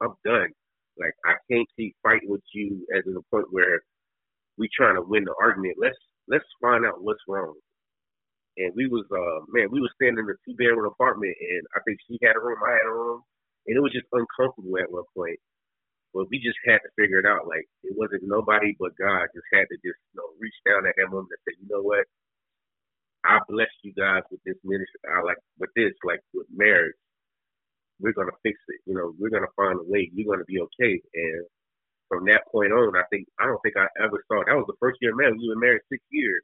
I'm 0.02 0.14
done. 0.24 0.50
Like, 0.98 1.14
I 1.26 1.34
can't 1.50 1.68
keep 1.76 1.96
fighting 2.02 2.30
with 2.30 2.42
you 2.54 2.86
as 2.96 3.04
to 3.04 3.12
the 3.14 3.22
point 3.32 3.46
where 3.52 3.82
we 4.58 4.68
trying 4.76 4.96
to 4.96 5.02
win 5.02 5.24
the 5.24 5.34
argument. 5.40 5.76
Let's 5.80 5.98
let's 6.28 6.46
find 6.62 6.86
out 6.86 7.02
what's 7.02 7.22
wrong 7.28 7.54
and 8.58 8.72
we 8.76 8.86
was 8.88 9.06
uh 9.10 9.42
man, 9.50 9.70
we 9.72 9.80
was 9.82 9.90
standing 9.96 10.24
in 10.24 10.30
a 10.30 10.38
two 10.46 10.56
bedroom 10.56 10.86
apartment 10.86 11.34
and 11.40 11.64
I 11.76 11.80
think 11.86 11.98
she 12.06 12.18
had 12.22 12.36
a 12.36 12.42
room, 12.42 12.60
I 12.62 12.72
had 12.78 12.88
a 12.88 12.94
room, 12.94 13.22
and 13.66 13.76
it 13.76 13.82
was 13.82 13.94
just 13.94 14.10
uncomfortable 14.12 14.78
at 14.78 14.92
one 14.92 15.08
point. 15.16 15.40
But 16.14 16.30
we 16.30 16.38
just 16.40 16.58
had 16.66 16.80
to 16.84 16.90
figure 16.98 17.20
it 17.20 17.28
out. 17.28 17.48
Like 17.48 17.66
it 17.84 17.94
wasn't 17.96 18.26
nobody 18.28 18.76
but 18.78 18.96
God 18.98 19.28
just 19.34 19.48
had 19.54 19.68
to 19.70 19.76
just 19.84 20.00
you 20.12 20.16
know 20.18 20.28
reach 20.40 20.56
down 20.66 20.86
at 20.86 20.96
that 20.98 21.10
moment 21.12 21.34
and 21.34 21.42
say, 21.48 21.54
you 21.60 21.68
know 21.70 21.82
what, 21.84 22.06
I 23.28 23.40
bless 23.49 23.68
you 23.85 23.92
guys 23.94 24.25
with 24.32 24.40
this 24.47 24.56
ministry. 24.64 25.00
I 25.06 25.23
like 25.23 25.38
with 25.61 25.70
this, 25.76 25.92
like 26.04 26.20
with 26.35 26.49
marriage. 26.54 26.97
We're 28.00 28.14
gonna 28.14 28.37
fix 28.42 28.58
it. 28.68 28.80
You 28.87 28.94
know, 28.94 29.14
we're 29.18 29.30
gonna 29.30 29.52
find 29.56 29.78
a 29.78 29.85
way. 29.85 30.11
You're 30.14 30.32
gonna 30.32 30.49
be 30.49 30.61
okay. 30.61 31.00
And 31.14 31.44
from 32.08 32.25
that 32.26 32.49
point 32.50 32.73
on, 32.73 32.97
I 32.97 33.04
think 33.11 33.28
I 33.38 33.47
don't 33.47 33.61
think 33.62 33.76
I 33.76 33.87
ever 34.02 34.25
saw 34.28 34.42
that 34.47 34.56
was 34.56 34.66
the 34.68 34.80
first 34.80 34.99
year 35.02 35.12
of 35.12 35.18
marriage. 35.18 35.37
We 35.40 35.50
were 35.50 35.61
married 35.61 35.82
six 35.92 36.02
years. 36.11 36.42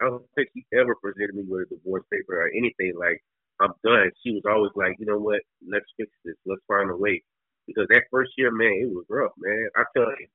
I 0.00 0.06
don't 0.06 0.24
think 0.34 0.48
he 0.54 0.64
ever 0.74 0.96
presented 0.96 1.36
me 1.36 1.44
with 1.46 1.68
a 1.70 1.76
divorce 1.76 2.04
paper 2.12 2.40
or 2.42 2.48
anything 2.56 2.94
like 2.98 3.22
I'm 3.60 3.72
done. 3.84 4.10
She 4.24 4.32
was 4.32 4.42
always 4.48 4.72
like, 4.74 4.96
you 4.98 5.06
know 5.06 5.18
what, 5.18 5.40
let's 5.68 5.86
fix 5.96 6.10
this, 6.24 6.34
let's 6.46 6.62
find 6.66 6.90
a 6.90 6.96
way. 6.96 7.22
Because 7.66 7.86
that 7.90 8.04
first 8.10 8.32
year, 8.36 8.50
man, 8.50 8.72
it 8.82 8.90
was 8.90 9.06
rough, 9.08 9.32
man. 9.38 9.68
I 9.76 9.84
tell 9.96 10.10
you, 10.18 10.26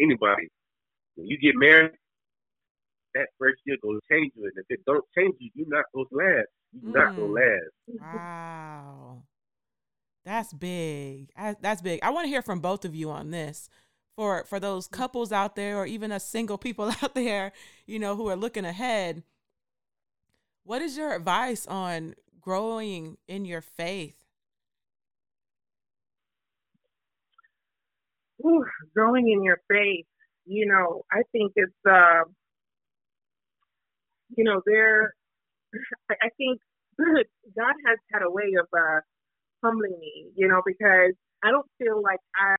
anybody, 0.00 0.48
when 1.16 1.26
you 1.26 1.38
get 1.38 1.56
married, 1.56 1.92
that 3.16 3.28
first 3.38 3.60
year 3.64 3.76
gonna 3.82 3.98
change 4.10 4.32
you, 4.36 4.44
and 4.44 4.52
if 4.56 4.66
it 4.70 4.84
don't 4.86 5.04
change 5.16 5.34
you, 5.40 5.50
you're 5.54 5.68
not 5.68 5.84
gonna 5.94 6.06
last. 6.12 6.48
You're 6.72 6.92
not 6.92 7.08
gonna 7.16 7.28
Mm. 7.28 7.34
last. 7.34 8.12
Wow. 8.12 9.22
That's 10.24 10.52
big. 10.52 11.30
I- 11.36 11.56
That's 11.60 11.80
big. 11.82 12.00
I 12.02 12.10
want 12.10 12.24
to 12.24 12.28
hear 12.28 12.42
from 12.42 12.60
both 12.60 12.84
of 12.84 12.94
you 12.94 13.10
on 13.10 13.30
this. 13.30 13.68
For 14.16 14.44
for 14.44 14.58
those 14.58 14.88
couples 14.88 15.30
out 15.30 15.56
there 15.56 15.76
or 15.78 15.86
even 15.86 16.10
us 16.10 16.26
single 16.26 16.58
people 16.58 16.90
out 17.02 17.14
there, 17.14 17.52
you 17.86 17.98
know, 17.98 18.16
who 18.16 18.28
are 18.28 18.36
looking 18.36 18.64
ahead, 18.64 19.22
what 20.64 20.82
is 20.82 20.96
your 20.96 21.12
advice 21.14 21.66
on 21.66 22.14
growing 22.40 23.18
in 23.28 23.44
your 23.44 23.60
faith? 23.60 24.24
Whew, 28.38 28.64
growing 28.94 29.30
in 29.30 29.42
your 29.42 29.60
faith, 29.68 30.06
you 30.44 30.66
know, 30.66 31.02
I 31.12 31.22
think 31.32 31.52
it's, 31.56 31.72
uh, 31.88 32.24
you 34.36 34.44
know, 34.44 34.62
there, 34.66 35.14
I 36.10 36.14
I 36.22 36.28
think 36.38 36.60
God 36.98 37.74
has 37.86 37.98
had 38.12 38.22
a 38.22 38.30
way 38.30 38.52
of 38.60 38.66
uh, 38.76 39.00
humbling 39.64 39.96
me, 40.00 40.30
you 40.36 40.48
know, 40.48 40.62
because 40.66 41.14
I 41.44 41.50
don't 41.52 41.66
feel 41.78 42.02
like 42.02 42.20
I 42.36 42.56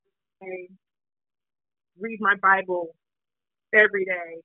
read 1.99 2.19
my 2.21 2.35
Bible 2.41 2.95
every 3.73 4.05
day 4.05 4.41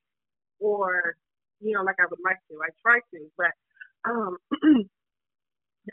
or, 0.59 1.15
you 1.61 1.73
know, 1.75 1.83
like 1.83 1.95
I 1.99 2.05
would 2.09 2.19
like 2.25 2.37
to. 2.51 2.57
I 2.63 2.69
try 2.81 2.99
to, 3.13 3.19
but 3.37 3.51
um, 4.09 4.37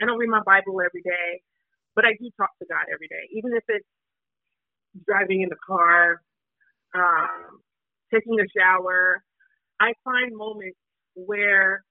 I 0.02 0.06
don't 0.06 0.18
read 0.18 0.30
my 0.30 0.42
Bible 0.46 0.80
every 0.80 1.02
day, 1.02 1.42
but 1.96 2.04
I 2.06 2.12
do 2.20 2.30
talk 2.38 2.50
to 2.60 2.66
God 2.68 2.86
every 2.92 3.08
day, 3.08 3.28
even 3.32 3.52
if 3.56 3.64
it's 3.68 3.86
driving 5.06 5.42
in 5.42 5.48
the 5.48 5.56
car, 5.66 6.22
um, 6.94 7.60
taking 8.12 8.38
a 8.40 8.46
shower. 8.56 9.22
I 9.80 9.94
find 10.04 10.36
moments 10.36 10.78
where 11.14 11.84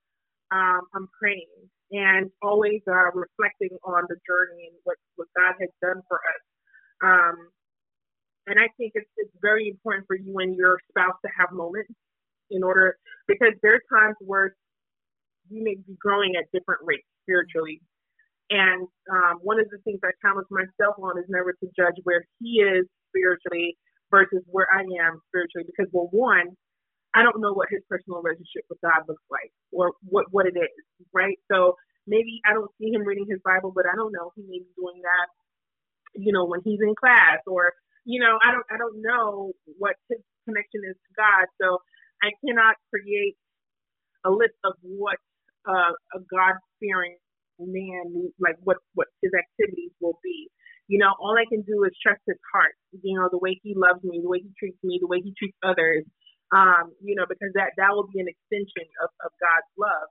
um, 0.50 0.82
I'm 0.94 1.08
praying 1.18 1.46
and 1.92 2.30
always 2.42 2.80
uh, 2.88 3.10
reflecting 3.14 3.76
on 3.84 4.04
the 4.08 4.16
journey 4.26 4.68
and 4.68 4.76
what, 4.84 4.96
what 5.16 5.28
God 5.36 5.54
has 5.60 5.70
done 5.82 6.02
for 6.08 6.18
us. 6.18 6.42
Um, 7.02 7.36
and 8.46 8.58
I 8.58 8.68
think 8.76 8.92
it's, 8.94 9.10
it's 9.16 9.34
very 9.42 9.68
important 9.68 10.06
for 10.06 10.16
you 10.16 10.38
and 10.38 10.56
your 10.56 10.78
spouse 10.90 11.16
to 11.24 11.30
have 11.38 11.52
moments 11.52 11.92
in 12.50 12.62
order, 12.62 12.96
because 13.28 13.54
there 13.62 13.74
are 13.74 14.00
times 14.00 14.16
where 14.20 14.54
you 15.50 15.62
may 15.62 15.74
be 15.74 15.94
growing 15.98 16.34
at 16.36 16.44
different 16.52 16.80
rates 16.84 17.06
spiritually. 17.22 17.80
And 18.50 18.88
um, 19.12 19.38
one 19.42 19.60
of 19.60 19.68
the 19.70 19.78
things 19.84 20.00
I 20.02 20.10
challenge 20.22 20.48
myself 20.50 20.96
on 20.98 21.18
is 21.18 21.26
never 21.28 21.52
to 21.52 21.66
judge 21.76 21.94
where 22.02 22.24
he 22.40 22.60
is 22.60 22.86
spiritually 23.10 23.76
versus 24.10 24.42
where 24.46 24.66
I 24.74 24.82
am 24.82 25.20
spiritually, 25.28 25.66
because 25.66 25.86
well, 25.92 26.08
one, 26.10 26.56
I 27.14 27.22
don't 27.22 27.40
know 27.40 27.52
what 27.54 27.68
his 27.70 27.82
personal 27.88 28.22
relationship 28.22 28.64
with 28.70 28.80
God 28.82 29.06
looks 29.08 29.24
like 29.30 29.50
or 29.72 29.92
what 30.04 30.26
what 30.30 30.46
it 30.46 30.56
is, 30.56 30.72
right? 31.12 31.38
So 31.50 31.76
maybe 32.06 32.40
I 32.46 32.54
don't 32.54 32.70
see 32.80 32.92
him 32.92 33.02
reading 33.02 33.26
his 33.28 33.40
Bible, 33.44 33.72
but 33.74 33.86
I 33.86 33.96
don't 33.96 34.12
know 34.12 34.32
he 34.36 34.42
may 34.42 34.60
be 34.62 34.70
doing 34.78 35.02
that, 35.02 35.28
you 36.14 36.32
know, 36.32 36.46
when 36.46 36.60
he's 36.64 36.80
in 36.82 36.94
class 36.94 37.40
or 37.46 37.72
you 38.06 38.20
know, 38.20 38.38
I 38.42 38.52
don't 38.52 38.66
I 38.72 38.78
don't 38.78 39.02
know 39.02 39.52
what 39.78 39.96
his 40.08 40.20
connection 40.46 40.82
is 40.88 40.96
to 40.96 41.10
God. 41.16 41.46
So 41.60 41.78
I 42.22 42.30
cannot 42.44 42.76
create 42.90 43.36
a 44.24 44.30
list 44.30 44.56
of 44.64 44.74
what 44.82 45.16
uh, 45.68 45.92
a 46.14 46.20
God 46.30 46.56
fearing 46.80 47.16
man 47.60 48.32
like 48.40 48.56
what 48.64 48.78
what 48.94 49.08
his 49.22 49.32
activities 49.36 49.92
will 50.00 50.18
be. 50.24 50.48
You 50.88 50.98
know, 50.98 51.12
all 51.20 51.36
I 51.38 51.46
can 51.48 51.62
do 51.62 51.84
is 51.84 51.92
trust 52.02 52.20
his 52.26 52.38
heart. 52.52 52.74
You 53.02 53.20
know, 53.20 53.28
the 53.30 53.38
way 53.38 53.60
he 53.62 53.74
loves 53.76 54.02
me, 54.02 54.20
the 54.22 54.28
way 54.28 54.40
he 54.40 54.50
treats 54.58 54.78
me, 54.82 54.98
the 55.00 55.06
way 55.06 55.20
he 55.22 55.34
treats 55.38 55.56
others. 55.62 56.04
Um, 56.50 56.92
you 56.98 57.14
know, 57.14 57.26
because 57.30 57.54
that 57.54 57.72
that 57.78 57.94
will 57.94 58.10
be 58.10 58.18
an 58.18 58.26
extension 58.26 58.86
of, 59.02 59.10
of 59.22 59.30
God's 59.38 59.70
love. 59.78 60.08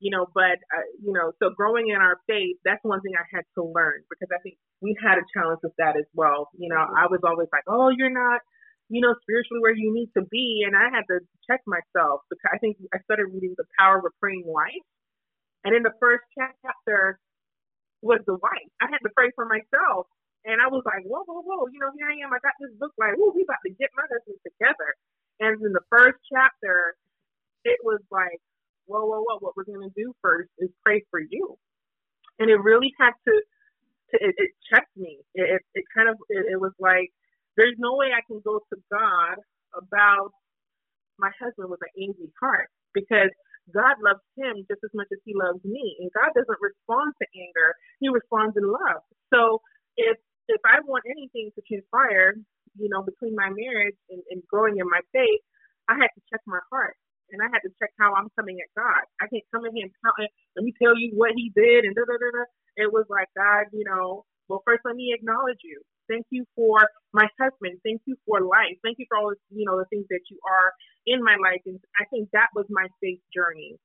You 0.00 0.10
know, 0.14 0.26
but 0.32 0.56
uh, 0.72 0.86
you 1.02 1.12
know, 1.12 1.32
so 1.42 1.50
growing 1.52 1.90
in 1.90 2.00
our 2.00 2.16
faith, 2.26 2.56
that's 2.64 2.80
one 2.82 3.02
thing 3.02 3.12
I 3.18 3.26
had 3.34 3.44
to 3.58 3.64
learn 3.66 4.00
because 4.08 4.30
I 4.32 4.40
think 4.42 4.56
we 4.80 4.96
had 5.02 5.18
a 5.18 5.26
challenge 5.34 5.60
with 5.62 5.76
that 5.78 5.96
as 5.96 6.08
well. 6.14 6.48
You 6.56 6.70
know, 6.72 6.80
I 6.80 7.06
was 7.10 7.20
always 7.26 7.48
like, 7.52 7.64
oh, 7.68 7.90
you're 7.92 8.12
not, 8.12 8.40
you 8.88 9.02
know, 9.02 9.12
spiritually 9.22 9.60
where 9.60 9.76
you 9.76 9.92
need 9.92 10.08
to 10.16 10.24
be, 10.30 10.64
and 10.64 10.72
I 10.76 10.88
had 10.88 11.04
to 11.12 11.20
check 11.50 11.60
myself 11.66 12.22
because 12.30 12.48
I 12.48 12.58
think 12.58 12.78
I 12.94 12.98
started 13.04 13.28
reading 13.28 13.54
The 13.58 13.68
Power 13.78 13.98
of 14.00 14.06
a 14.08 14.14
Praying 14.20 14.44
Wife, 14.46 14.86
and 15.64 15.76
in 15.76 15.82
the 15.82 15.92
first 16.00 16.24
chapter 16.38 17.18
was 18.02 18.20
the 18.26 18.36
wife. 18.38 18.70
I 18.80 18.88
had 18.90 19.02
to 19.04 19.12
pray 19.16 19.30
for 19.34 19.46
myself. 19.46 20.08
And 20.46 20.56
I 20.62 20.72
was 20.72 20.80
like, 20.88 21.04
whoa, 21.04 21.20
whoa, 21.28 21.44
whoa, 21.44 21.68
you 21.68 21.80
know, 21.82 21.92
here 21.98 22.08
I 22.08 22.16
am. 22.24 22.32
I 22.32 22.40
got 22.40 22.56
this 22.62 22.72
book 22.80 22.96
like, 22.96 23.12
ooh, 23.18 23.32
we 23.36 23.44
about 23.44 23.60
to 23.66 23.74
get 23.76 23.92
my 23.92 24.06
husband 24.08 24.40
together. 24.40 24.90
And 25.40 25.56
in 25.60 25.72
the 25.72 25.84
first 25.88 26.18
chapter, 26.32 26.94
it 27.64 27.78
was 27.82 28.00
like, 28.10 28.40
whoa, 28.86 29.04
whoa, 29.04 29.24
whoa, 29.24 29.38
what 29.40 29.56
we're 29.56 29.64
going 29.64 29.88
to 29.88 29.94
do 29.96 30.12
first 30.22 30.50
is 30.58 30.68
pray 30.84 31.02
for 31.10 31.20
you. 31.20 31.56
And 32.38 32.50
it 32.50 32.60
really 32.60 32.92
had 33.00 33.12
to, 33.28 33.34
to 34.12 34.16
it, 34.20 34.34
it 34.36 34.50
checked 34.72 34.96
me. 34.96 35.18
It, 35.34 35.62
it, 35.74 35.84
kind 35.96 36.08
of, 36.08 36.16
it, 36.28 36.44
it 36.52 36.60
was 36.60 36.72
like, 36.78 37.08
there's 37.56 37.76
no 37.78 37.96
way 37.96 38.08
I 38.12 38.24
can 38.26 38.40
go 38.44 38.60
to 38.60 38.76
God 38.90 39.36
about 39.76 40.32
my 41.18 41.30
husband 41.40 41.68
with 41.68 41.80
an 41.84 41.92
angry 42.00 42.32
heart 42.40 42.68
because 42.94 43.28
God 43.72 43.96
loves 44.02 44.24
him 44.36 44.64
just 44.68 44.82
as 44.84 44.90
much 44.94 45.08
as 45.12 45.20
he 45.24 45.32
loves 45.36 45.62
me. 45.64 45.96
And 46.00 46.10
God 46.12 46.32
doesn't 46.34 46.60
respond 46.60 47.14
to 47.20 47.26
anger, 47.36 47.76
he 48.00 48.08
responds 48.08 48.56
in 48.56 48.64
love. 48.64 49.04
So 49.32 49.60
if 49.96 50.16
if 50.48 50.60
I 50.66 50.82
want 50.82 51.04
anything 51.06 51.54
to 51.54 51.62
transpire, 51.62 52.34
you 52.78 52.88
know, 52.88 53.02
between 53.02 53.34
my 53.34 53.50
marriage 53.50 53.96
and, 54.10 54.22
and 54.30 54.42
growing 54.50 54.78
in 54.78 54.88
my 54.88 55.00
faith, 55.12 55.42
I 55.88 55.94
had 55.98 56.12
to 56.14 56.22
check 56.30 56.40
my 56.46 56.60
heart 56.70 56.96
and 57.32 57.42
I 57.42 57.48
had 57.50 57.62
to 57.66 57.72
check 57.78 57.90
how 57.98 58.14
I'm 58.14 58.30
coming 58.38 58.58
at 58.62 58.70
God. 58.74 59.02
I 59.22 59.26
can't 59.30 59.46
come 59.54 59.66
in 59.66 59.74
here 59.74 59.86
and 59.86 59.94
tell, 60.02 60.14
let 60.56 60.64
me 60.64 60.74
tell 60.78 60.94
you 60.98 61.12
what 61.14 61.32
he 61.34 61.50
did 61.54 61.84
and 61.84 61.94
da 61.94 62.02
da 62.06 62.16
da 62.18 62.30
da. 62.34 62.44
It 62.76 62.92
was 62.92 63.06
like 63.10 63.28
God, 63.36 63.70
you 63.72 63.84
know, 63.86 64.24
well 64.48 64.62
first 64.66 64.82
let 64.84 64.96
me 64.96 65.14
acknowledge 65.14 65.62
you. 65.64 65.80
Thank 66.10 66.26
you 66.30 66.44
for 66.56 66.82
my 67.14 67.26
husband. 67.40 67.78
Thank 67.84 68.02
you 68.06 68.16
for 68.26 68.42
life. 68.42 68.74
Thank 68.82 68.98
you 68.98 69.06
for 69.08 69.18
all 69.18 69.30
the, 69.30 69.38
you 69.54 69.64
know 69.64 69.78
the 69.78 69.86
things 69.90 70.06
that 70.10 70.26
you 70.30 70.38
are 70.42 70.70
in 71.06 71.22
my 71.22 71.36
life. 71.38 71.62
And 71.66 71.78
I 72.00 72.04
think 72.10 72.28
that 72.32 72.50
was 72.54 72.66
my 72.70 72.86
faith 73.00 73.22
journey, 73.34 73.78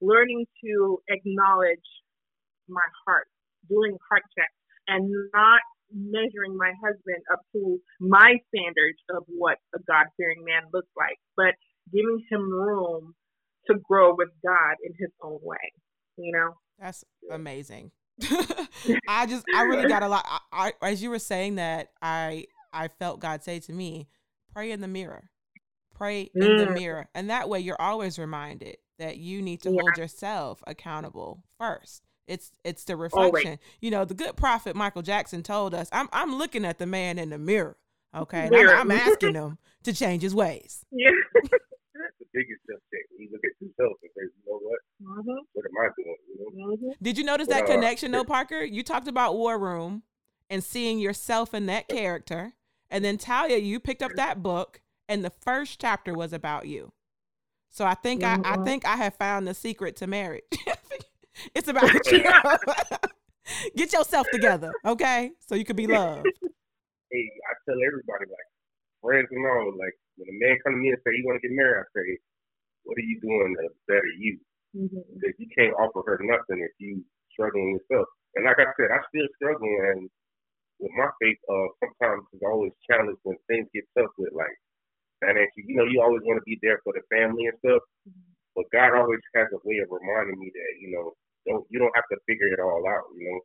learning 0.00 0.46
to 0.64 0.98
acknowledge 1.10 1.86
my 2.68 2.86
heart, 3.06 3.26
doing 3.68 3.96
heart 4.08 4.22
checks, 4.38 4.54
and 4.88 5.10
not 5.34 5.60
measuring 5.94 6.56
my 6.56 6.72
husband 6.82 7.22
up 7.32 7.40
to 7.52 7.78
my 8.00 8.36
standards 8.48 8.98
of 9.10 9.24
what 9.28 9.58
a 9.74 9.78
God 9.86 10.06
fearing 10.16 10.44
man 10.44 10.62
looks 10.72 10.90
like, 10.96 11.18
but 11.36 11.54
giving 11.92 12.22
him 12.30 12.50
room 12.50 13.14
to 13.66 13.74
grow 13.88 14.14
with 14.14 14.28
God 14.44 14.76
in 14.84 14.92
his 14.98 15.10
own 15.22 15.38
way. 15.42 15.72
You 16.16 16.32
know, 16.32 16.54
that's 16.78 17.04
amazing. 17.30 17.90
I 19.08 19.26
just 19.26 19.44
I 19.54 19.62
really 19.62 19.88
got 19.88 20.02
a 20.02 20.08
lot. 20.08 20.24
I, 20.52 20.72
I, 20.82 20.88
as 20.90 21.02
you 21.02 21.10
were 21.10 21.18
saying 21.18 21.56
that, 21.56 21.88
I 22.00 22.46
I 22.72 22.88
felt 22.88 23.20
God 23.20 23.42
say 23.42 23.60
to 23.60 23.72
me, 23.72 24.08
"Pray 24.52 24.70
in 24.70 24.80
the 24.80 24.88
mirror, 24.88 25.30
pray 25.94 26.30
in 26.34 26.42
mm. 26.42 26.66
the 26.66 26.72
mirror," 26.72 27.08
and 27.14 27.30
that 27.30 27.48
way 27.48 27.60
you're 27.60 27.80
always 27.80 28.18
reminded 28.18 28.76
that 28.98 29.16
you 29.16 29.42
need 29.42 29.62
to 29.62 29.70
yeah. 29.70 29.80
hold 29.80 29.96
yourself 29.96 30.62
accountable 30.66 31.42
first. 31.58 32.02
It's 32.26 32.52
it's 32.64 32.84
the 32.84 32.96
reflection. 32.96 33.46
Always. 33.46 33.58
You 33.80 33.90
know, 33.90 34.04
the 34.04 34.14
good 34.14 34.36
prophet 34.36 34.76
Michael 34.76 35.02
Jackson 35.02 35.42
told 35.42 35.74
us, 35.74 35.88
"I'm 35.92 36.08
I'm 36.12 36.36
looking 36.36 36.64
at 36.64 36.78
the 36.78 36.86
man 36.86 37.18
in 37.18 37.30
the 37.30 37.38
mirror." 37.38 37.76
Okay, 38.14 38.48
mirror. 38.50 38.74
I'm, 38.74 38.90
I'm, 38.90 38.98
asking 39.08 39.34
him 39.34 39.58
to 39.84 39.92
change 39.92 40.22
his 40.22 40.34
ways. 40.34 40.84
Yeah. 40.90 41.10
That's 41.34 41.48
the 42.18 42.26
biggest 42.32 42.60
self 42.68 42.80
check. 42.92 43.00
You 43.18 43.28
look 43.32 43.40
at 43.44 43.52
yourself 43.60 43.98
and 44.02 44.10
say, 44.16 44.22
you 44.22 44.42
know 44.46 44.58
what? 44.58 44.80
Mm-hmm. 45.02 45.40
What 45.52 45.64
am 45.64 45.76
I 45.80 45.88
doing? 45.96 46.16
You 46.28 46.36
know? 46.38 46.76
mm-hmm. 46.76 46.90
Did 47.02 47.18
you 47.18 47.24
notice 47.24 47.48
that 47.48 47.64
uh, 47.64 47.66
connection 47.66 48.12
though, 48.12 48.24
Parker? 48.24 48.62
You 48.62 48.82
talked 48.82 49.08
about 49.08 49.36
War 49.36 49.58
Room 49.58 50.02
and 50.50 50.62
seeing 50.62 50.98
yourself 50.98 51.54
in 51.54 51.66
that 51.66 51.88
character. 51.88 52.52
And 52.90 53.04
then 53.04 53.16
Talia, 53.16 53.56
you 53.56 53.80
picked 53.80 54.02
up 54.02 54.12
that 54.16 54.42
book 54.42 54.82
and 55.08 55.24
the 55.24 55.30
first 55.30 55.80
chapter 55.80 56.12
was 56.12 56.32
about 56.32 56.66
you. 56.66 56.92
So 57.70 57.86
I 57.86 57.94
think 57.94 58.20
mm-hmm. 58.22 58.46
I, 58.46 58.60
I 58.60 58.64
think 58.64 58.84
I 58.84 58.96
have 58.96 59.14
found 59.14 59.48
the 59.48 59.54
secret 59.54 59.96
to 59.96 60.06
marriage. 60.06 60.42
it's 61.54 61.68
about 61.68 61.90
you. 62.12 62.24
Get 63.76 63.92
yourself 63.92 64.26
together, 64.30 64.72
okay? 64.86 65.32
So 65.48 65.54
you 65.54 65.64
can 65.64 65.76
be 65.76 65.86
loved. 65.86 66.26
Hey, 67.10 67.26
I 67.26 67.52
tell 67.66 67.76
everybody 67.76 68.30
like 68.30 68.48
friends 69.02 69.28
and 69.30 69.44
all, 69.44 69.74
like 69.76 69.92
when 70.16 70.30
a 70.30 70.36
man 70.38 70.56
come 70.62 70.74
to 70.74 70.80
me 70.80 70.94
and 70.94 71.02
say 71.02 71.12
he 71.18 71.26
want 71.26 71.42
to 71.42 71.44
get 71.44 71.54
married, 71.54 71.82
I 71.82 71.86
say, 71.90 72.08
what 72.86 72.96
are 72.98 73.08
you 73.08 73.18
doing 73.20 73.54
to 73.58 73.68
better 73.90 74.12
you? 74.18 74.38
Mm-hmm. 74.72 75.18
You 75.38 75.48
can't 75.52 75.76
offer 75.76 76.00
her 76.06 76.18
nothing 76.22 76.62
if 76.62 76.72
you 76.78 77.04
struggling 77.34 77.76
yourself. 77.76 78.08
And 78.34 78.46
like 78.46 78.62
I 78.62 78.70
said, 78.78 78.88
I 78.88 79.02
still 79.12 79.28
struggle, 79.36 79.68
and 79.92 80.08
with 80.80 80.94
my 80.96 81.10
faith, 81.20 81.36
uh, 81.50 81.68
sometimes 81.84 82.24
it's 82.32 82.46
always 82.46 82.72
challenged 82.88 83.20
when 83.22 83.36
things 83.46 83.68
get 83.76 83.84
tough 83.92 84.10
with 84.16 84.32
like 84.32 84.56
financial. 85.20 85.62
You 85.68 85.76
know, 85.76 85.86
you 85.86 86.00
always 86.00 86.24
want 86.24 86.40
to 86.40 86.48
be 86.48 86.56
there 86.64 86.80
for 86.80 86.96
the 86.96 87.04
family 87.12 87.46
and 87.46 87.58
stuff, 87.60 87.84
mm-hmm. 88.08 88.32
but 88.56 88.72
God 88.72 88.96
always 88.96 89.20
has 89.36 89.52
a 89.52 89.60
way 89.68 89.84
of 89.84 89.92
reminding 89.92 90.40
me 90.40 90.48
that 90.48 90.72
you 90.80 90.96
know, 90.96 91.12
don't 91.46 91.66
you 91.70 91.78
don't 91.78 91.94
have 91.94 92.08
to 92.10 92.18
figure 92.26 92.50
it 92.50 92.60
all 92.60 92.82
out. 92.86 93.10
You 93.16 93.30
know, 93.30 93.40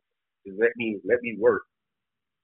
just 0.46 0.58
let 0.60 0.72
me 0.76 1.00
let 1.04 1.22
me 1.22 1.36
work. 1.38 1.62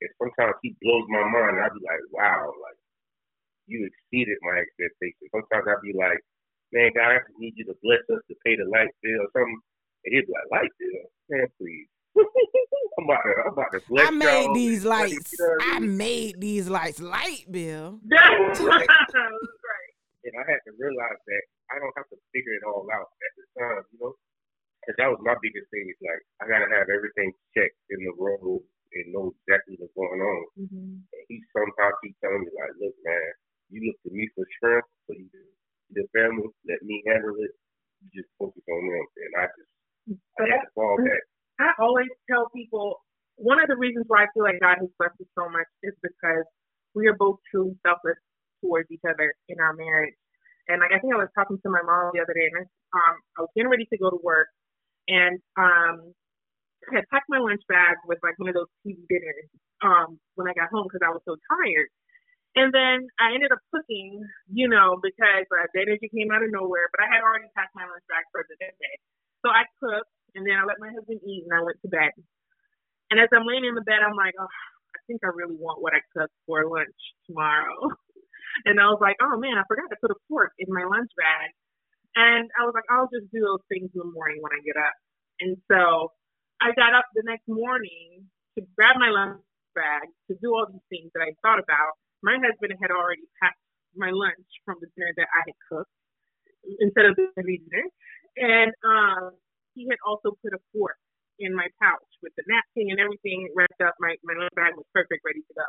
And 0.00 0.10
sometimes 0.18 0.58
He 0.62 0.76
blows 0.82 1.06
my 1.08 1.24
mind. 1.24 1.56
And 1.58 1.64
I 1.64 1.70
be 1.70 1.82
like, 1.84 2.02
wow, 2.10 2.50
like 2.62 2.78
you 3.66 3.88
exceeded 3.88 4.36
my 4.42 4.60
expectations. 4.60 5.30
Sometimes 5.32 5.64
I'd 5.68 5.84
be 5.84 5.96
like, 5.96 6.20
man, 6.72 6.90
God, 6.94 7.16
I 7.16 7.18
just 7.24 7.38
need 7.38 7.54
you 7.56 7.64
to 7.66 7.76
bless 7.82 8.04
us 8.12 8.22
to 8.28 8.34
pay 8.44 8.56
the 8.56 8.68
light 8.68 8.92
bill 9.02 9.24
or 9.24 9.30
something. 9.32 9.60
And 10.04 10.10
he'd 10.12 10.26
be 10.26 10.32
like, 10.34 10.50
light 10.52 10.74
bill? 10.76 11.04
Man, 11.30 11.46
please. 11.56 11.88
I'm 12.98 13.10
about 13.10 13.22
to, 13.26 13.32
I'm 13.46 13.52
about 13.54 13.72
to 13.72 13.80
bless 13.88 14.06
I 14.06 14.10
made 14.10 14.44
y'all. 14.44 14.54
these 14.54 14.84
lights. 14.84 15.32
You 15.32 15.46
know 15.58 15.74
I, 15.74 15.80
mean? 15.80 15.96
made 15.96 16.40
these 16.40 16.68
lights. 16.68 17.00
Light 17.00 17.46
bill. 17.50 17.98
That's 18.06 18.60
right. 18.60 18.86
And 20.24 20.34
I 20.40 20.44
had 20.48 20.60
to 20.64 20.72
realize 20.78 21.20
that 21.26 21.42
I 21.72 21.78
don't 21.80 21.92
have 21.96 22.08
to 22.10 22.16
figure 22.32 22.54
it 22.54 22.62
all 22.64 22.86
out 22.92 23.08
at 23.08 23.32
the 23.36 23.44
time, 23.60 23.82
you 23.92 23.98
know? 24.00 24.14
Because 24.84 25.00
that 25.00 25.08
was 25.08 25.24
my 25.24 25.34
biggest 25.40 25.72
thing. 25.72 25.88
Is 25.88 26.00
like, 26.04 26.22
I 26.40 26.44
got 26.44 26.60
to 26.60 26.68
have 26.68 26.92
everything 26.92 27.32
checked 27.56 27.80
in 27.88 28.04
the 28.04 28.14
road 28.20 28.60
and 28.60 29.10
know 29.10 29.32
exactly 29.32 29.80
what's 29.80 29.96
going 29.96 30.20
on. 30.20 30.42
Mm-hmm. 30.60 31.00
And 31.00 31.24
he 31.32 31.40
somehow 31.50 31.90
keeps 32.04 32.20
telling 32.20 32.44
me, 32.44 32.52
like, 32.52 32.76
look, 32.78 32.94
man, 33.02 33.28
you 33.72 33.88
look 33.88 33.98
to 34.04 34.10
me 34.12 34.28
for 34.36 34.44
strength, 34.60 34.92
but 35.08 35.16
you 35.16 35.26
the 35.92 36.04
family, 36.12 36.48
let 36.66 36.80
me 36.82 37.02
handle 37.06 37.36
it. 37.40 37.52
You 38.02 38.08
just 38.12 38.30
focus 38.36 38.64
on 38.68 38.82
them, 38.84 39.06
and 39.16 39.32
I 39.40 39.44
just 39.54 39.72
but 40.36 40.48
I 40.52 40.60
fall 40.74 40.96
back. 41.00 41.24
I 41.60 41.72
always 41.80 42.10
tell 42.28 42.50
people 42.52 43.00
one 43.36 43.62
of 43.62 43.68
the 43.68 43.76
reasons 43.76 44.04
why 44.08 44.24
I 44.24 44.28
feel 44.34 44.44
like 44.44 44.60
God 44.60 44.78
has 44.80 44.90
blessed 44.98 45.16
us 45.20 45.30
so 45.32 45.48
much 45.48 45.66
is 45.82 45.94
because 46.02 46.44
we 46.92 47.06
are 47.08 47.16
both 47.16 47.40
truly 47.50 47.74
selfless 47.86 48.18
towards 48.60 48.90
each 48.90 49.04
other 49.08 49.32
in 49.48 49.58
our 49.58 49.72
marriage. 49.72 50.14
And 50.68 50.80
like 50.80 50.92
I 50.92 51.00
think 51.00 51.14
I 51.14 51.20
was 51.20 51.32
talking 51.32 51.60
to 51.60 51.70
my 51.70 51.82
mom 51.84 52.12
the 52.12 52.20
other 52.20 52.36
day, 52.36 52.48
and 52.52 52.64
I, 52.64 52.64
um, 52.96 53.14
I 53.38 53.38
was 53.44 53.52
getting 53.56 53.70
ready 53.70 53.88
to 53.88 53.98
go 53.98 54.10
to 54.10 54.20
work, 54.20 54.48
and 55.08 55.40
um, 55.56 56.14
I 56.90 57.00
had 57.00 57.08
packed 57.08 57.28
my 57.28 57.40
lunch 57.40 57.62
bag 57.68 57.96
with 58.06 58.18
like 58.22 58.38
one 58.38 58.48
of 58.48 58.56
those 58.56 58.72
TV 58.84 59.00
dinners 59.08 59.48
um, 59.82 60.20
when 60.34 60.48
I 60.48 60.54
got 60.56 60.72
home 60.72 60.86
because 60.88 61.04
I 61.04 61.12
was 61.12 61.24
so 61.24 61.36
tired. 61.48 61.88
And 62.54 62.70
then 62.70 63.10
I 63.18 63.34
ended 63.34 63.50
up 63.50 63.58
cooking, 63.74 64.22
you 64.46 64.70
know, 64.70 64.94
because 65.02 65.46
uh, 65.50 65.66
the 65.74 65.82
energy 65.82 66.06
came 66.06 66.30
out 66.30 66.46
of 66.46 66.54
nowhere, 66.54 66.86
but 66.94 67.02
I 67.02 67.10
had 67.10 67.26
already 67.26 67.50
packed 67.58 67.74
my 67.74 67.82
lunch 67.82 68.06
bag 68.06 68.22
for 68.30 68.46
the 68.46 68.54
day. 68.62 68.94
So 69.42 69.50
I 69.50 69.66
cooked, 69.82 70.14
and 70.38 70.46
then 70.46 70.54
I 70.54 70.62
let 70.62 70.78
my 70.78 70.94
husband 70.94 71.18
eat, 71.26 71.42
and 71.50 71.52
I 71.52 71.66
went 71.66 71.82
to 71.82 71.90
bed. 71.90 72.14
And 73.10 73.18
as 73.18 73.26
I'm 73.34 73.42
laying 73.42 73.66
in 73.66 73.74
the 73.74 73.82
bed, 73.82 74.06
I'm 74.06 74.14
like, 74.14 74.38
oh, 74.38 74.46
I 74.46 75.00
think 75.10 75.26
I 75.26 75.34
really 75.34 75.58
want 75.58 75.82
what 75.82 75.98
I 75.98 76.00
cooked 76.14 76.34
for 76.46 76.62
lunch 76.62 76.94
tomorrow. 77.26 77.90
and 78.70 78.78
I 78.78 78.86
was 78.86 79.02
like, 79.02 79.18
oh 79.18 79.34
man, 79.36 79.58
I 79.58 79.66
forgot 79.66 79.90
to 79.90 79.98
put 80.00 80.14
a 80.14 80.18
fork 80.30 80.54
in 80.62 80.70
my 80.70 80.86
lunch 80.86 81.10
bag. 81.18 81.50
And 82.16 82.50
I 82.58 82.64
was 82.64 82.74
like, 82.74 82.86
I'll 82.90 83.10
just 83.10 83.30
do 83.34 83.42
those 83.42 83.64
things 83.68 83.90
in 83.90 83.98
the 83.98 84.10
morning 84.10 84.38
when 84.40 84.54
I 84.54 84.62
get 84.62 84.78
up. 84.78 84.94
And 85.40 85.58
so 85.70 86.12
I 86.62 86.70
got 86.78 86.94
up 86.94 87.06
the 87.14 87.26
next 87.26 87.46
morning 87.48 88.26
to 88.58 88.62
grab 88.78 88.96
my 88.98 89.10
lunch 89.10 89.42
bag 89.74 90.06
to 90.30 90.38
do 90.38 90.54
all 90.54 90.66
these 90.70 90.86
things 90.90 91.10
that 91.14 91.26
I 91.26 91.34
thought 91.42 91.58
about 91.58 91.98
my 92.24 92.40
husband 92.40 92.72
had 92.80 92.88
already 92.88 93.28
packed 93.36 93.60
my 93.92 94.08
lunch 94.08 94.48
from 94.64 94.80
the 94.80 94.88
dinner 94.96 95.12
that 95.20 95.28
I 95.28 95.42
had 95.44 95.58
cooked 95.68 95.92
instead 96.80 97.04
of 97.04 97.14
the 97.20 97.28
dinner. 97.36 97.84
And 98.40 98.72
um, 98.80 99.36
he 99.76 99.84
had 99.92 100.00
also 100.08 100.32
put 100.40 100.56
a 100.56 100.60
fork 100.72 100.96
in 101.38 101.52
my 101.52 101.68
pouch 101.76 102.08
with 102.24 102.32
the 102.40 102.48
napkin 102.48 102.88
and 102.90 102.98
everything 102.98 103.52
wrapped 103.52 103.78
up. 103.84 103.94
My, 104.00 104.16
my 104.24 104.34
lunch 104.40 104.56
bag 104.56 104.72
was 104.72 104.88
perfect, 104.96 105.20
ready 105.20 105.44
to 105.44 105.54
go. 105.54 105.68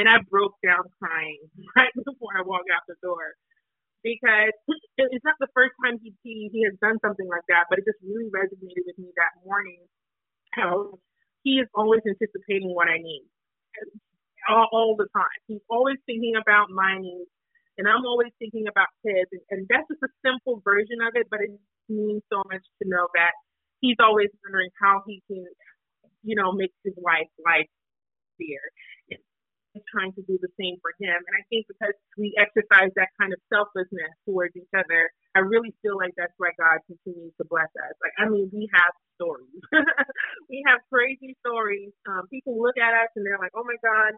And 0.00 0.08
I 0.08 0.24
broke 0.32 0.56
down 0.64 0.88
crying 0.98 1.38
right 1.76 1.92
before 1.94 2.32
I 2.32 2.42
walked 2.42 2.72
out 2.72 2.88
the 2.88 2.96
door 3.04 3.36
because 4.04 4.52
it's 5.00 5.24
not 5.24 5.40
the 5.40 5.50
first 5.56 5.72
time 5.80 5.98
he, 6.04 6.12
he, 6.22 6.52
he 6.52 6.62
has 6.68 6.76
done 6.78 7.00
something 7.00 7.26
like 7.26 7.48
that, 7.48 7.66
but 7.72 7.80
it 7.80 7.88
just 7.88 7.98
really 8.04 8.28
resonated 8.28 8.84
with 8.84 9.00
me 9.00 9.10
that 9.16 9.32
morning 9.42 9.80
how 10.52 11.00
he 11.42 11.58
is 11.58 11.68
always 11.74 12.04
anticipating 12.06 12.70
what 12.70 12.86
I 12.86 13.00
need 13.00 13.26
all, 14.48 14.68
all 14.72 14.92
the 14.96 15.08
time. 15.16 15.40
He's 15.48 15.64
always 15.68 15.96
thinking 16.06 16.36
about 16.36 16.70
my 16.70 17.00
needs, 17.00 17.30
and 17.76 17.88
I'm 17.88 18.04
always 18.04 18.30
thinking 18.38 18.68
about 18.68 18.88
his. 19.02 19.26
And, 19.32 19.42
and 19.50 19.60
that's 19.68 19.88
just 19.88 20.04
a 20.04 20.12
simple 20.24 20.60
version 20.64 21.00
of 21.02 21.16
it, 21.16 21.26
but 21.30 21.40
it 21.40 21.50
means 21.88 22.22
so 22.32 22.44
much 22.46 22.62
to 22.82 22.84
know 22.88 23.08
that 23.16 23.32
he's 23.80 23.96
always 24.00 24.28
wondering 24.44 24.70
how 24.80 25.02
he 25.06 25.22
can, 25.26 25.44
you 26.22 26.36
know, 26.36 26.52
make 26.52 26.72
his 26.84 26.94
wife 26.96 27.28
life 27.44 27.68
easier. 28.40 28.64
Trying 29.90 30.14
to 30.14 30.22
do 30.22 30.38
the 30.38 30.50
same 30.54 30.78
for 30.78 30.94
him. 31.02 31.18
And 31.18 31.34
I 31.34 31.42
think 31.50 31.66
because 31.66 31.98
we 32.14 32.30
exercise 32.38 32.94
that 32.94 33.10
kind 33.18 33.34
of 33.34 33.42
selflessness 33.50 34.14
towards 34.22 34.54
each 34.54 34.70
other, 34.70 35.10
I 35.34 35.42
really 35.42 35.74
feel 35.82 35.98
like 35.98 36.14
that's 36.14 36.34
why 36.38 36.54
God 36.54 36.78
continues 36.86 37.34
to 37.42 37.44
bless 37.50 37.70
us. 37.74 37.94
Like, 37.98 38.14
I 38.22 38.30
mean, 38.30 38.54
we 38.54 38.70
have 38.70 38.94
stories. 39.18 39.58
we 40.50 40.62
have 40.70 40.78
crazy 40.86 41.34
stories. 41.42 41.90
Um, 42.06 42.30
people 42.30 42.54
look 42.54 42.78
at 42.78 42.94
us 42.94 43.10
and 43.18 43.26
they're 43.26 43.42
like, 43.42 43.50
oh 43.58 43.66
my 43.66 43.74
God, 43.82 44.14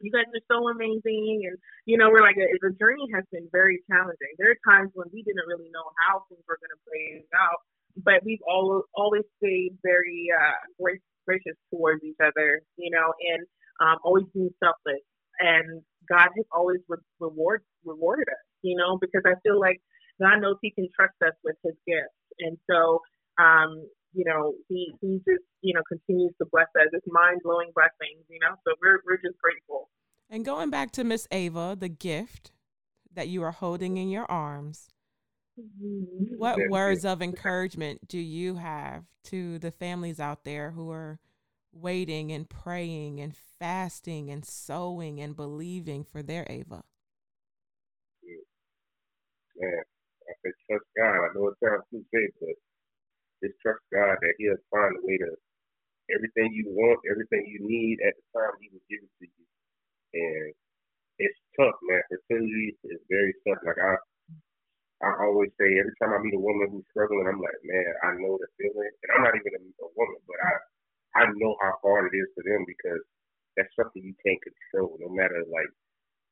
you 0.00 0.08
guys 0.08 0.28
are 0.32 0.46
so 0.48 0.64
amazing. 0.72 1.44
And, 1.44 1.60
you 1.84 2.00
know, 2.00 2.08
we're 2.08 2.24
like, 2.24 2.40
the 2.40 2.72
journey 2.80 3.04
has 3.12 3.28
been 3.28 3.52
very 3.52 3.84
challenging. 3.84 4.32
There 4.40 4.56
are 4.56 4.60
times 4.64 4.96
when 4.96 5.12
we 5.12 5.20
didn't 5.20 5.44
really 5.44 5.68
know 5.68 5.92
how 6.00 6.24
things 6.32 6.40
were 6.48 6.56
going 6.56 6.72
to 6.72 6.82
play 6.88 7.20
out, 7.36 7.60
but 8.00 8.24
we've 8.24 8.42
all, 8.48 8.88
always 8.96 9.28
stayed 9.36 9.76
very 9.84 10.32
uh, 10.32 10.56
gracious 11.28 11.56
towards 11.68 12.00
each 12.02 12.20
other, 12.20 12.64
you 12.80 12.90
know, 12.90 13.12
and 13.20 13.44
um, 13.80 13.96
always 14.04 14.24
being 14.34 14.50
selfless. 14.62 15.02
And 15.40 15.82
God 16.08 16.28
has 16.36 16.46
always 16.52 16.80
re- 16.88 16.98
reward, 17.18 17.62
rewarded 17.84 18.28
us, 18.28 18.44
you 18.62 18.76
know, 18.76 18.98
because 19.00 19.22
I 19.26 19.34
feel 19.42 19.58
like 19.58 19.80
God 20.20 20.40
knows 20.40 20.56
He 20.60 20.70
can 20.70 20.88
trust 20.94 21.14
us 21.24 21.32
with 21.44 21.56
His 21.64 21.74
gifts, 21.86 22.20
and 22.40 22.58
so 22.70 23.00
um, 23.40 23.86
you 24.12 24.24
know, 24.24 24.52
He 24.68 24.92
He 25.00 25.18
just 25.26 25.44
you 25.62 25.74
know 25.74 25.82
continues 25.88 26.34
to 26.38 26.46
bless 26.52 26.68
us. 26.78 26.88
It's 26.92 27.06
mind 27.08 27.40
blowing 27.42 27.70
blessings, 27.74 28.24
you 28.28 28.38
know. 28.40 28.54
So 28.66 28.74
we're 28.82 29.00
we're 29.06 29.16
just 29.16 29.38
grateful. 29.38 29.88
And 30.28 30.44
going 30.44 30.70
back 30.70 30.92
to 30.92 31.04
Miss 31.04 31.26
Ava, 31.30 31.76
the 31.78 31.88
gift 31.88 32.52
that 33.14 33.28
you 33.28 33.42
are 33.42 33.50
holding 33.50 33.96
in 33.96 34.08
your 34.10 34.30
arms. 34.30 34.88
Mm-hmm. 35.58 36.38
What 36.38 36.58
words 36.70 37.04
of 37.04 37.20
encouragement 37.20 38.06
do 38.08 38.18
you 38.18 38.54
have 38.56 39.04
to 39.24 39.58
the 39.58 39.70
families 39.70 40.20
out 40.20 40.44
there 40.44 40.70
who 40.70 40.90
are 40.90 41.18
waiting 41.72 42.32
and 42.32 42.48
praying 42.48 43.20
and 43.20 43.34
fasting 43.58 44.30
and 44.30 44.44
sowing 44.44 45.20
and 45.20 45.36
believing 45.36 46.04
for 46.04 46.22
their 46.22 46.46
Ava? 46.48 46.82
Man, 49.56 49.82
I 50.28 50.32
said 50.42 50.56
trust 50.68 50.88
God. 50.96 51.20
I 51.20 51.28
know 51.34 51.48
it 51.52 51.58
sounds 51.60 51.84
cliche, 51.90 52.32
but 52.40 52.56
just 53.44 53.60
trust 53.60 53.84
God 53.92 54.16
that 54.16 54.34
He'll 54.38 54.56
find 54.70 54.96
a 54.96 55.04
way 55.04 55.18
to 55.18 55.36
everything 56.16 56.52
you 56.56 56.72
want, 56.72 57.00
everything 57.10 57.44
you 57.44 57.60
need 57.60 58.00
at 58.06 58.16
the 58.16 58.24
time 58.32 58.56
He 58.60 58.72
will 58.72 58.86
give 58.88 59.04
it 59.04 59.12
to 59.20 59.26
you. 59.28 59.44
And 60.16 60.54
it's 61.20 61.40
tough, 61.60 61.76
man. 61.84 62.00
Fertility 62.08 62.72
is 62.88 63.04
very 63.12 63.36
tough. 63.44 63.60
Like 63.68 63.76
I, 63.76 64.00
I 65.04 65.10
always 65.28 65.52
say, 65.60 65.76
every 65.76 65.92
time 66.00 66.16
I 66.16 66.24
meet 66.24 66.36
a 66.36 66.40
woman 66.40 66.72
who's 66.72 66.88
struggling, 66.88 67.28
I'm 67.28 67.40
like, 67.40 67.60
man, 67.64 67.92
I 68.04 68.10
know 68.16 68.40
the 68.40 68.48
feeling, 68.56 68.92
and 69.04 69.10
I'm 69.12 69.24
not 69.28 69.36
even 69.36 69.60
a, 69.60 69.62
a 69.84 69.88
woman, 69.92 70.20
but 70.24 70.40
I, 70.40 70.52
I 71.16 71.26
know 71.36 71.56
how 71.60 71.74
hard 71.82 72.10
it 72.12 72.16
is 72.16 72.30
for 72.34 72.44
them 72.46 72.62
because 72.66 73.02
that's 73.56 73.72
something 73.74 74.02
you 74.02 74.14
can't 74.22 74.40
control. 74.42 74.96
No 75.00 75.10
matter 75.10 75.42
like, 75.50 75.70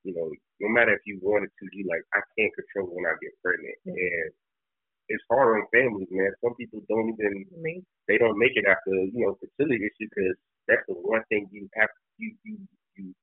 you 0.04 0.14
know, 0.14 0.30
no 0.60 0.68
matter 0.70 0.94
if 0.94 1.02
you 1.04 1.18
wanted 1.22 1.50
to, 1.50 1.64
you 1.72 1.86
like, 1.90 2.02
I 2.14 2.22
can't 2.38 2.54
control 2.54 2.94
when 2.94 3.06
I 3.06 3.18
get 3.18 3.34
pregnant, 3.42 3.78
mm-hmm. 3.82 3.98
and 3.98 4.30
it's 5.08 5.24
hard 5.26 5.58
on 5.58 5.66
families, 5.74 6.08
man. 6.12 6.30
Some 6.44 6.54
people 6.54 6.84
don't 6.88 7.16
even, 7.16 7.48
they 8.06 8.18
don't 8.18 8.38
make 8.38 8.54
it 8.54 8.68
after, 8.68 8.92
you 8.92 9.24
know, 9.26 9.38
fertility 9.40 9.82
issue 9.82 10.08
because 10.08 10.36
that's 10.68 10.84
the 10.86 10.94
one 10.94 11.24
thing 11.32 11.48
you 11.50 11.66
have, 11.80 11.88
you 12.20 12.36
you 12.44 12.60
you 12.94 13.14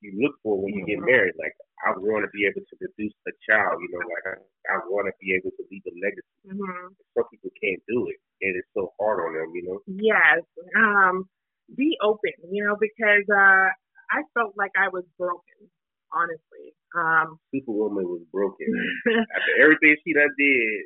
you 0.00 0.10
look 0.18 0.34
for 0.42 0.58
when 0.58 0.74
you 0.74 0.84
get 0.88 0.98
mm-hmm. 0.98 1.12
married. 1.12 1.36
Like 1.38 1.54
I 1.84 1.92
want 1.94 2.24
to 2.24 2.32
be 2.32 2.48
able 2.48 2.64
to 2.64 2.74
produce 2.80 3.14
a 3.28 3.34
child. 3.44 3.78
You 3.84 3.92
know, 3.92 4.02
like 4.08 4.26
I, 4.26 4.34
I 4.72 4.76
want 4.88 5.06
to 5.06 5.14
be 5.20 5.36
able 5.36 5.52
to 5.52 5.62
leave 5.70 5.84
a 5.86 5.94
legacy. 6.00 6.36
Mm-hmm. 6.48 6.96
Some 7.14 7.28
people 7.28 7.52
can't 7.60 7.82
do 7.86 8.08
it, 8.08 8.18
and 8.42 8.52
it's 8.58 8.68
so 8.74 8.92
hard 8.98 9.22
on 9.22 9.32
them. 9.34 9.50
You 9.54 9.62
know. 9.66 9.78
Yes. 9.86 10.42
Um. 10.76 11.28
Be 11.76 11.96
open. 12.02 12.34
You 12.50 12.64
know, 12.64 12.76
because 12.78 13.26
uh, 13.30 13.70
I 14.10 14.26
felt 14.34 14.54
like 14.56 14.72
I 14.76 14.88
was 14.88 15.04
broken. 15.18 15.70
Honestly. 16.12 16.74
Um. 16.92 17.38
Superwoman 17.54 18.04
was 18.04 18.22
broken. 18.32 18.68
After 19.08 19.54
everything 19.62 19.96
she 20.04 20.12
done 20.12 20.34
did, 20.36 20.82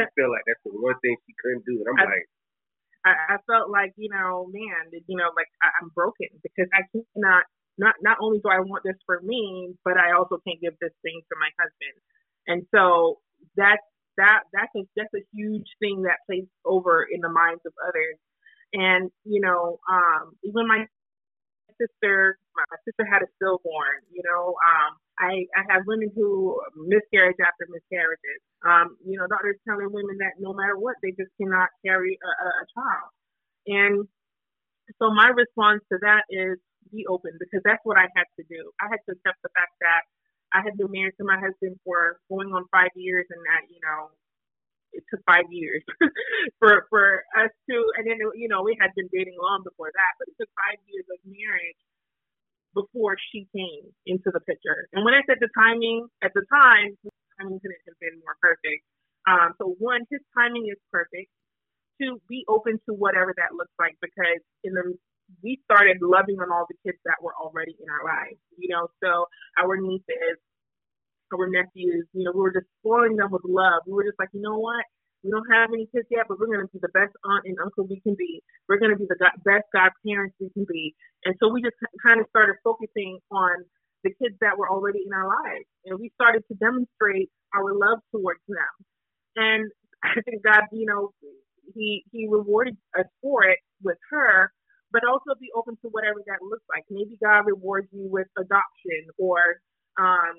I 0.00 0.08
feel 0.16 0.30
like 0.30 0.46
that's 0.46 0.62
the 0.64 0.72
one 0.72 0.96
thing 1.02 1.16
she 1.26 1.34
couldn't 1.42 1.66
do, 1.66 1.84
and 1.84 1.88
I'm 1.92 2.00
I, 2.00 2.10
like. 2.10 2.26
I, 3.06 3.12
I 3.34 3.36
felt 3.46 3.70
like, 3.70 3.94
you 3.94 4.10
know, 4.10 4.50
man, 4.50 4.90
you 4.90 5.14
know, 5.14 5.30
like 5.38 5.46
I, 5.62 5.70
I'm 5.78 5.94
broken 5.94 6.26
because 6.42 6.66
I 6.74 6.82
cannot 6.90 7.46
not 7.78 7.94
not 8.02 8.18
only 8.20 8.40
do 8.40 8.48
I 8.48 8.60
want 8.60 8.82
this 8.84 8.96
for 9.06 9.20
me, 9.22 9.74
but 9.84 9.94
I 9.96 10.16
also 10.16 10.40
can't 10.46 10.60
give 10.60 10.74
this 10.80 10.92
thing 11.02 11.20
to 11.20 11.34
my 11.38 11.50
husband. 11.60 11.96
And 12.46 12.60
so 12.74 13.20
that's 13.56 13.84
that 14.16 14.44
that's 14.52 14.72
a 14.76 14.82
that's 14.96 15.14
a 15.14 15.24
huge 15.32 15.66
thing 15.80 16.02
that 16.02 16.24
plays 16.26 16.46
over 16.64 17.06
in 17.10 17.20
the 17.20 17.28
minds 17.28 17.62
of 17.66 17.72
others. 17.86 18.16
And 18.72 19.10
you 19.24 19.40
know, 19.40 19.78
um, 19.90 20.36
even 20.44 20.66
my 20.68 20.86
sister, 21.80 22.38
my, 22.56 22.64
sister 22.84 23.04
had 23.04 23.22
a 23.22 23.30
stillborn. 23.36 24.04
You 24.10 24.22
know, 24.24 24.56
um, 24.56 24.90
I 25.20 25.46
I 25.56 25.62
have 25.72 25.86
women 25.86 26.10
who 26.14 26.58
miscarriage 26.76 27.40
after 27.40 27.68
miscarriages. 27.68 28.40
Um, 28.64 28.96
you 29.04 29.18
know, 29.18 29.26
doctors 29.28 29.56
telling 29.68 29.92
women 29.92 30.16
that 30.20 30.40
no 30.40 30.52
matter 30.52 30.76
what, 30.76 30.96
they 31.02 31.12
just 31.12 31.30
cannot 31.40 31.68
carry 31.84 32.18
a, 32.18 32.30
a, 32.30 32.48
a 32.48 32.64
child. 32.74 33.10
And 33.66 33.94
so 35.02 35.10
my 35.10 35.28
response 35.34 35.82
to 35.92 35.98
that 36.02 36.24
is 36.30 36.58
be 36.92 37.06
open 37.10 37.34
because 37.40 37.60
that's 37.64 37.82
what 37.84 37.98
I 37.98 38.06
had 38.14 38.28
to 38.38 38.44
do. 38.46 38.70
I 38.80 38.86
had 38.90 39.02
to 39.10 39.18
accept 39.18 39.42
the 39.42 39.50
fact 39.54 39.74
that 39.82 40.06
I 40.56 40.64
had 40.64 40.80
been 40.80 40.88
married 40.88 41.20
to 41.20 41.28
my 41.28 41.36
husband 41.36 41.76
for 41.84 42.16
going 42.32 42.48
on 42.56 42.64
five 42.72 42.92
years 42.96 43.28
and 43.28 43.44
that, 43.44 43.68
you 43.68 43.76
know, 43.84 44.08
it 44.96 45.04
took 45.12 45.20
five 45.28 45.44
years 45.52 45.84
for 46.60 46.88
for 46.88 47.20
us 47.36 47.52
to 47.68 47.76
and 48.00 48.08
then 48.08 48.16
you 48.40 48.48
know, 48.48 48.64
we 48.64 48.72
had 48.80 48.96
been 48.96 49.12
dating 49.12 49.36
long 49.36 49.60
before 49.60 49.92
that, 49.92 50.12
but 50.16 50.32
it 50.32 50.36
took 50.40 50.48
five 50.56 50.80
years 50.88 51.04
of 51.12 51.20
marriage 51.28 51.80
before 52.72 53.20
she 53.32 53.44
came 53.52 53.84
into 54.08 54.32
the 54.32 54.40
picture. 54.48 54.88
And 54.96 55.04
when 55.04 55.12
I 55.12 55.20
said 55.28 55.36
the 55.44 55.52
timing 55.52 56.08
at 56.24 56.32
the 56.32 56.44
time, 56.48 56.96
timing 57.36 57.60
couldn't 57.60 57.84
have 57.84 58.00
been 58.00 58.16
more 58.24 58.36
perfect. 58.40 58.80
Um, 59.28 59.52
so 59.60 59.76
one, 59.76 60.08
his 60.08 60.24
timing 60.32 60.68
is 60.72 60.80
perfect. 60.88 61.28
Two, 62.00 62.20
be 62.28 62.44
open 62.48 62.80
to 62.88 62.92
whatever 62.96 63.32
that 63.36 63.52
looks 63.56 63.72
like 63.80 63.96
because 64.00 64.40
in 64.64 64.72
the 64.72 64.96
we 65.42 65.60
started 65.64 65.98
loving 66.02 66.38
on 66.38 66.52
all 66.52 66.66
the 66.68 66.78
kids 66.86 66.98
that 67.04 67.18
were 67.22 67.34
already 67.34 67.74
in 67.78 67.88
our 67.90 68.04
lives, 68.04 68.38
you 68.58 68.68
know. 68.68 68.88
So 69.02 69.26
our 69.58 69.76
nieces, 69.76 70.38
our 71.34 71.48
nephews, 71.48 72.06
you 72.12 72.24
know, 72.24 72.32
we 72.34 72.40
were 72.40 72.52
just 72.54 72.70
spoiling 72.80 73.16
them 73.16 73.30
with 73.30 73.42
love. 73.44 73.82
We 73.86 73.94
were 73.94 74.04
just 74.04 74.18
like, 74.18 74.30
you 74.32 74.42
know 74.42 74.58
what? 74.58 74.84
We 75.24 75.30
don't 75.30 75.46
have 75.50 75.70
any 75.74 75.88
kids 75.90 76.06
yet, 76.10 76.26
but 76.28 76.38
we're 76.38 76.46
going 76.46 76.62
to 76.62 76.70
be 76.70 76.78
the 76.78 76.94
best 76.94 77.10
aunt 77.24 77.44
and 77.46 77.58
uncle 77.58 77.86
we 77.88 77.98
can 78.00 78.14
be. 78.14 78.42
We're 78.68 78.78
going 78.78 78.94
to 78.94 79.00
be 79.00 79.10
the 79.10 79.18
best 79.42 79.66
godparents 79.74 80.36
we 80.38 80.50
can 80.54 80.66
be. 80.70 80.94
And 81.24 81.34
so 81.42 81.50
we 81.50 81.62
just 81.62 81.74
kind 82.04 82.20
of 82.20 82.26
started 82.30 82.54
focusing 82.62 83.18
on 83.32 83.66
the 84.04 84.14
kids 84.22 84.36
that 84.40 84.54
were 84.54 84.70
already 84.70 85.02
in 85.02 85.12
our 85.12 85.26
lives. 85.26 85.66
And 85.84 85.98
we 85.98 86.12
started 86.14 86.44
to 86.46 86.54
demonstrate 86.62 87.30
our 87.54 87.74
love 87.74 87.98
towards 88.14 88.40
them. 88.46 88.74
And 89.34 89.66
I 90.04 90.20
think 90.22 90.44
God, 90.44 90.62
you 90.70 90.86
know, 90.86 91.10
he, 91.74 92.04
he 92.12 92.28
rewarded 92.30 92.76
us 92.96 93.06
for 93.20 93.42
it 93.42 93.58
with 93.82 93.98
her 94.10 94.52
but 94.92 95.02
also 95.04 95.34
be 95.40 95.50
open 95.54 95.76
to 95.82 95.88
whatever 95.90 96.22
that 96.26 96.42
looks 96.42 96.64
like. 96.70 96.84
Maybe 96.90 97.18
God 97.22 97.46
rewards 97.46 97.88
you 97.92 98.06
with 98.10 98.28
adoption 98.38 99.10
or, 99.18 99.60
um, 99.98 100.36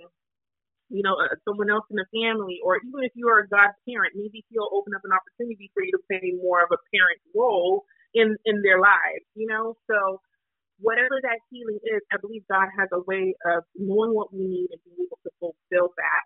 you 0.89 1.03
know, 1.03 1.15
uh, 1.19 1.35
someone 1.47 1.69
else 1.69 1.83
in 1.91 1.97
the 1.99 2.07
family, 2.15 2.59
or 2.63 2.77
even 2.77 3.03
if 3.03 3.11
you 3.15 3.27
are 3.27 3.43
a 3.43 3.47
God 3.47 3.75
parent, 3.87 4.15
maybe 4.15 4.45
He'll 4.49 4.71
open 4.71 4.95
up 4.95 5.03
an 5.03 5.11
opportunity 5.11 5.69
for 5.73 5.83
you 5.83 5.91
to 5.91 6.01
play 6.07 6.31
more 6.39 6.63
of 6.63 6.71
a 6.71 6.79
parent 6.95 7.19
role 7.35 7.83
in 8.13 8.37
in 8.45 8.61
their 8.63 8.79
lives. 8.79 9.27
You 9.35 9.47
know, 9.47 9.75
so 9.91 10.21
whatever 10.79 11.19
that 11.23 11.39
healing 11.51 11.79
is, 11.83 12.01
I 12.11 12.17
believe 12.21 12.43
God 12.49 12.69
has 12.77 12.89
a 12.93 13.01
way 13.03 13.35
of 13.45 13.63
knowing 13.75 14.13
what 14.13 14.33
we 14.33 14.45
need 14.45 14.69
and 14.71 14.81
being 14.85 15.07
able 15.07 15.19
to 15.25 15.31
fulfill 15.39 15.91
that 15.97 16.23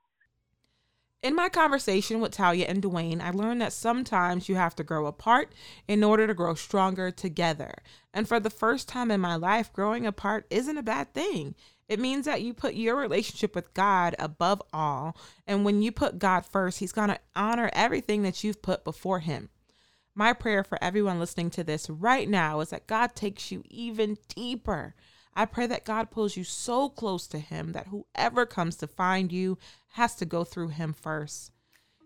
in 1.24 1.36
my 1.36 1.50
conversation 1.50 2.20
with 2.20 2.32
Talia 2.32 2.66
and 2.66 2.82
Dwayne, 2.82 3.22
I 3.22 3.30
learned 3.30 3.62
that 3.62 3.74
sometimes 3.74 4.50
you 4.50 4.56
have 4.56 4.76
to 4.78 4.84
grow 4.84 5.06
apart 5.06 5.54
in 5.88 6.04
order 6.04 6.26
to 6.26 6.34
grow 6.34 6.56
stronger 6.56 7.12
together. 7.12 7.76
And 8.14 8.28
for 8.28 8.40
the 8.40 8.50
first 8.50 8.88
time 8.88 9.12
in 9.12 9.22
my 9.22 9.36
life, 9.36 9.72
growing 9.72 10.08
apart 10.08 10.48
isn't 10.50 10.78
a 10.78 10.84
bad 10.84 11.14
thing. 11.14 11.54
It 11.88 12.00
means 12.00 12.26
that 12.26 12.42
you 12.42 12.54
put 12.54 12.74
your 12.74 12.96
relationship 12.96 13.54
with 13.54 13.74
God 13.74 14.16
above 14.18 14.62
all. 14.74 15.16
And 15.46 15.64
when 15.64 15.82
you 15.82 15.92
put 15.92 16.20
God 16.20 16.46
first, 16.46 16.80
He's 16.80 16.94
going 16.94 17.10
to 17.10 17.20
honor 17.36 17.70
everything 17.74 18.24
that 18.24 18.44
you've 18.44 18.62
put 18.62 18.84
before 18.84 19.20
Him. 19.20 19.50
My 20.16 20.34
prayer 20.34 20.64
for 20.64 20.82
everyone 20.84 21.20
listening 21.20 21.52
to 21.52 21.64
this 21.64 21.90
right 21.90 22.28
now 22.28 22.62
is 22.62 22.70
that 22.70 22.88
God 22.88 23.16
takes 23.16 23.52
you 23.52 23.64
even 23.70 24.18
deeper 24.36 24.96
I 25.34 25.46
pray 25.46 25.66
that 25.68 25.86
God 25.86 26.12
pulls 26.12 26.36
you 26.36 26.44
so 26.44 26.90
close 26.90 27.28
to 27.28 27.40
Him 27.40 27.72
that 27.72 27.88
whoever 27.88 28.46
comes 28.46 28.76
to 28.78 28.88
find 28.88 29.32
you 29.32 29.58
has 29.94 30.16
to 30.16 30.26
go 30.26 30.44
through 30.44 30.70
Him 30.70 30.94
first. 30.94 31.52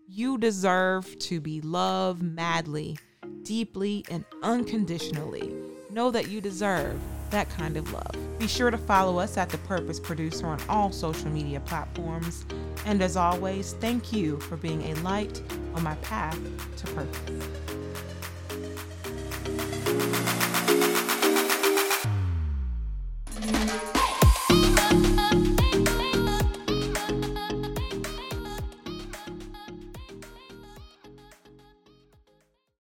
You 0.08 0.38
deserve 0.38 1.18
to 1.20 1.40
be 1.40 1.60
loved 1.60 2.22
madly, 2.22 2.98
deeply, 3.42 4.04
and 4.10 4.24
unconditionally. 4.42 5.52
Know 5.90 6.10
that 6.12 6.28
you 6.28 6.40
deserve 6.40 7.00
that 7.30 7.50
kind 7.50 7.76
of 7.76 7.92
love. 7.92 8.38
Be 8.38 8.46
sure 8.46 8.70
to 8.70 8.78
follow 8.78 9.18
us 9.18 9.36
at 9.36 9.48
The 9.48 9.58
Purpose 9.58 9.98
Producer 9.98 10.46
on 10.46 10.60
all 10.68 10.92
social 10.92 11.28
media 11.30 11.58
platforms. 11.60 12.44
And 12.84 13.02
as 13.02 13.16
always, 13.16 13.72
thank 13.74 14.12
you 14.12 14.38
for 14.40 14.56
being 14.56 14.82
a 14.82 14.94
light 15.00 15.42
on 15.74 15.82
my 15.82 15.96
path 15.96 16.38
to 16.76 16.86
purpose. 16.92 17.66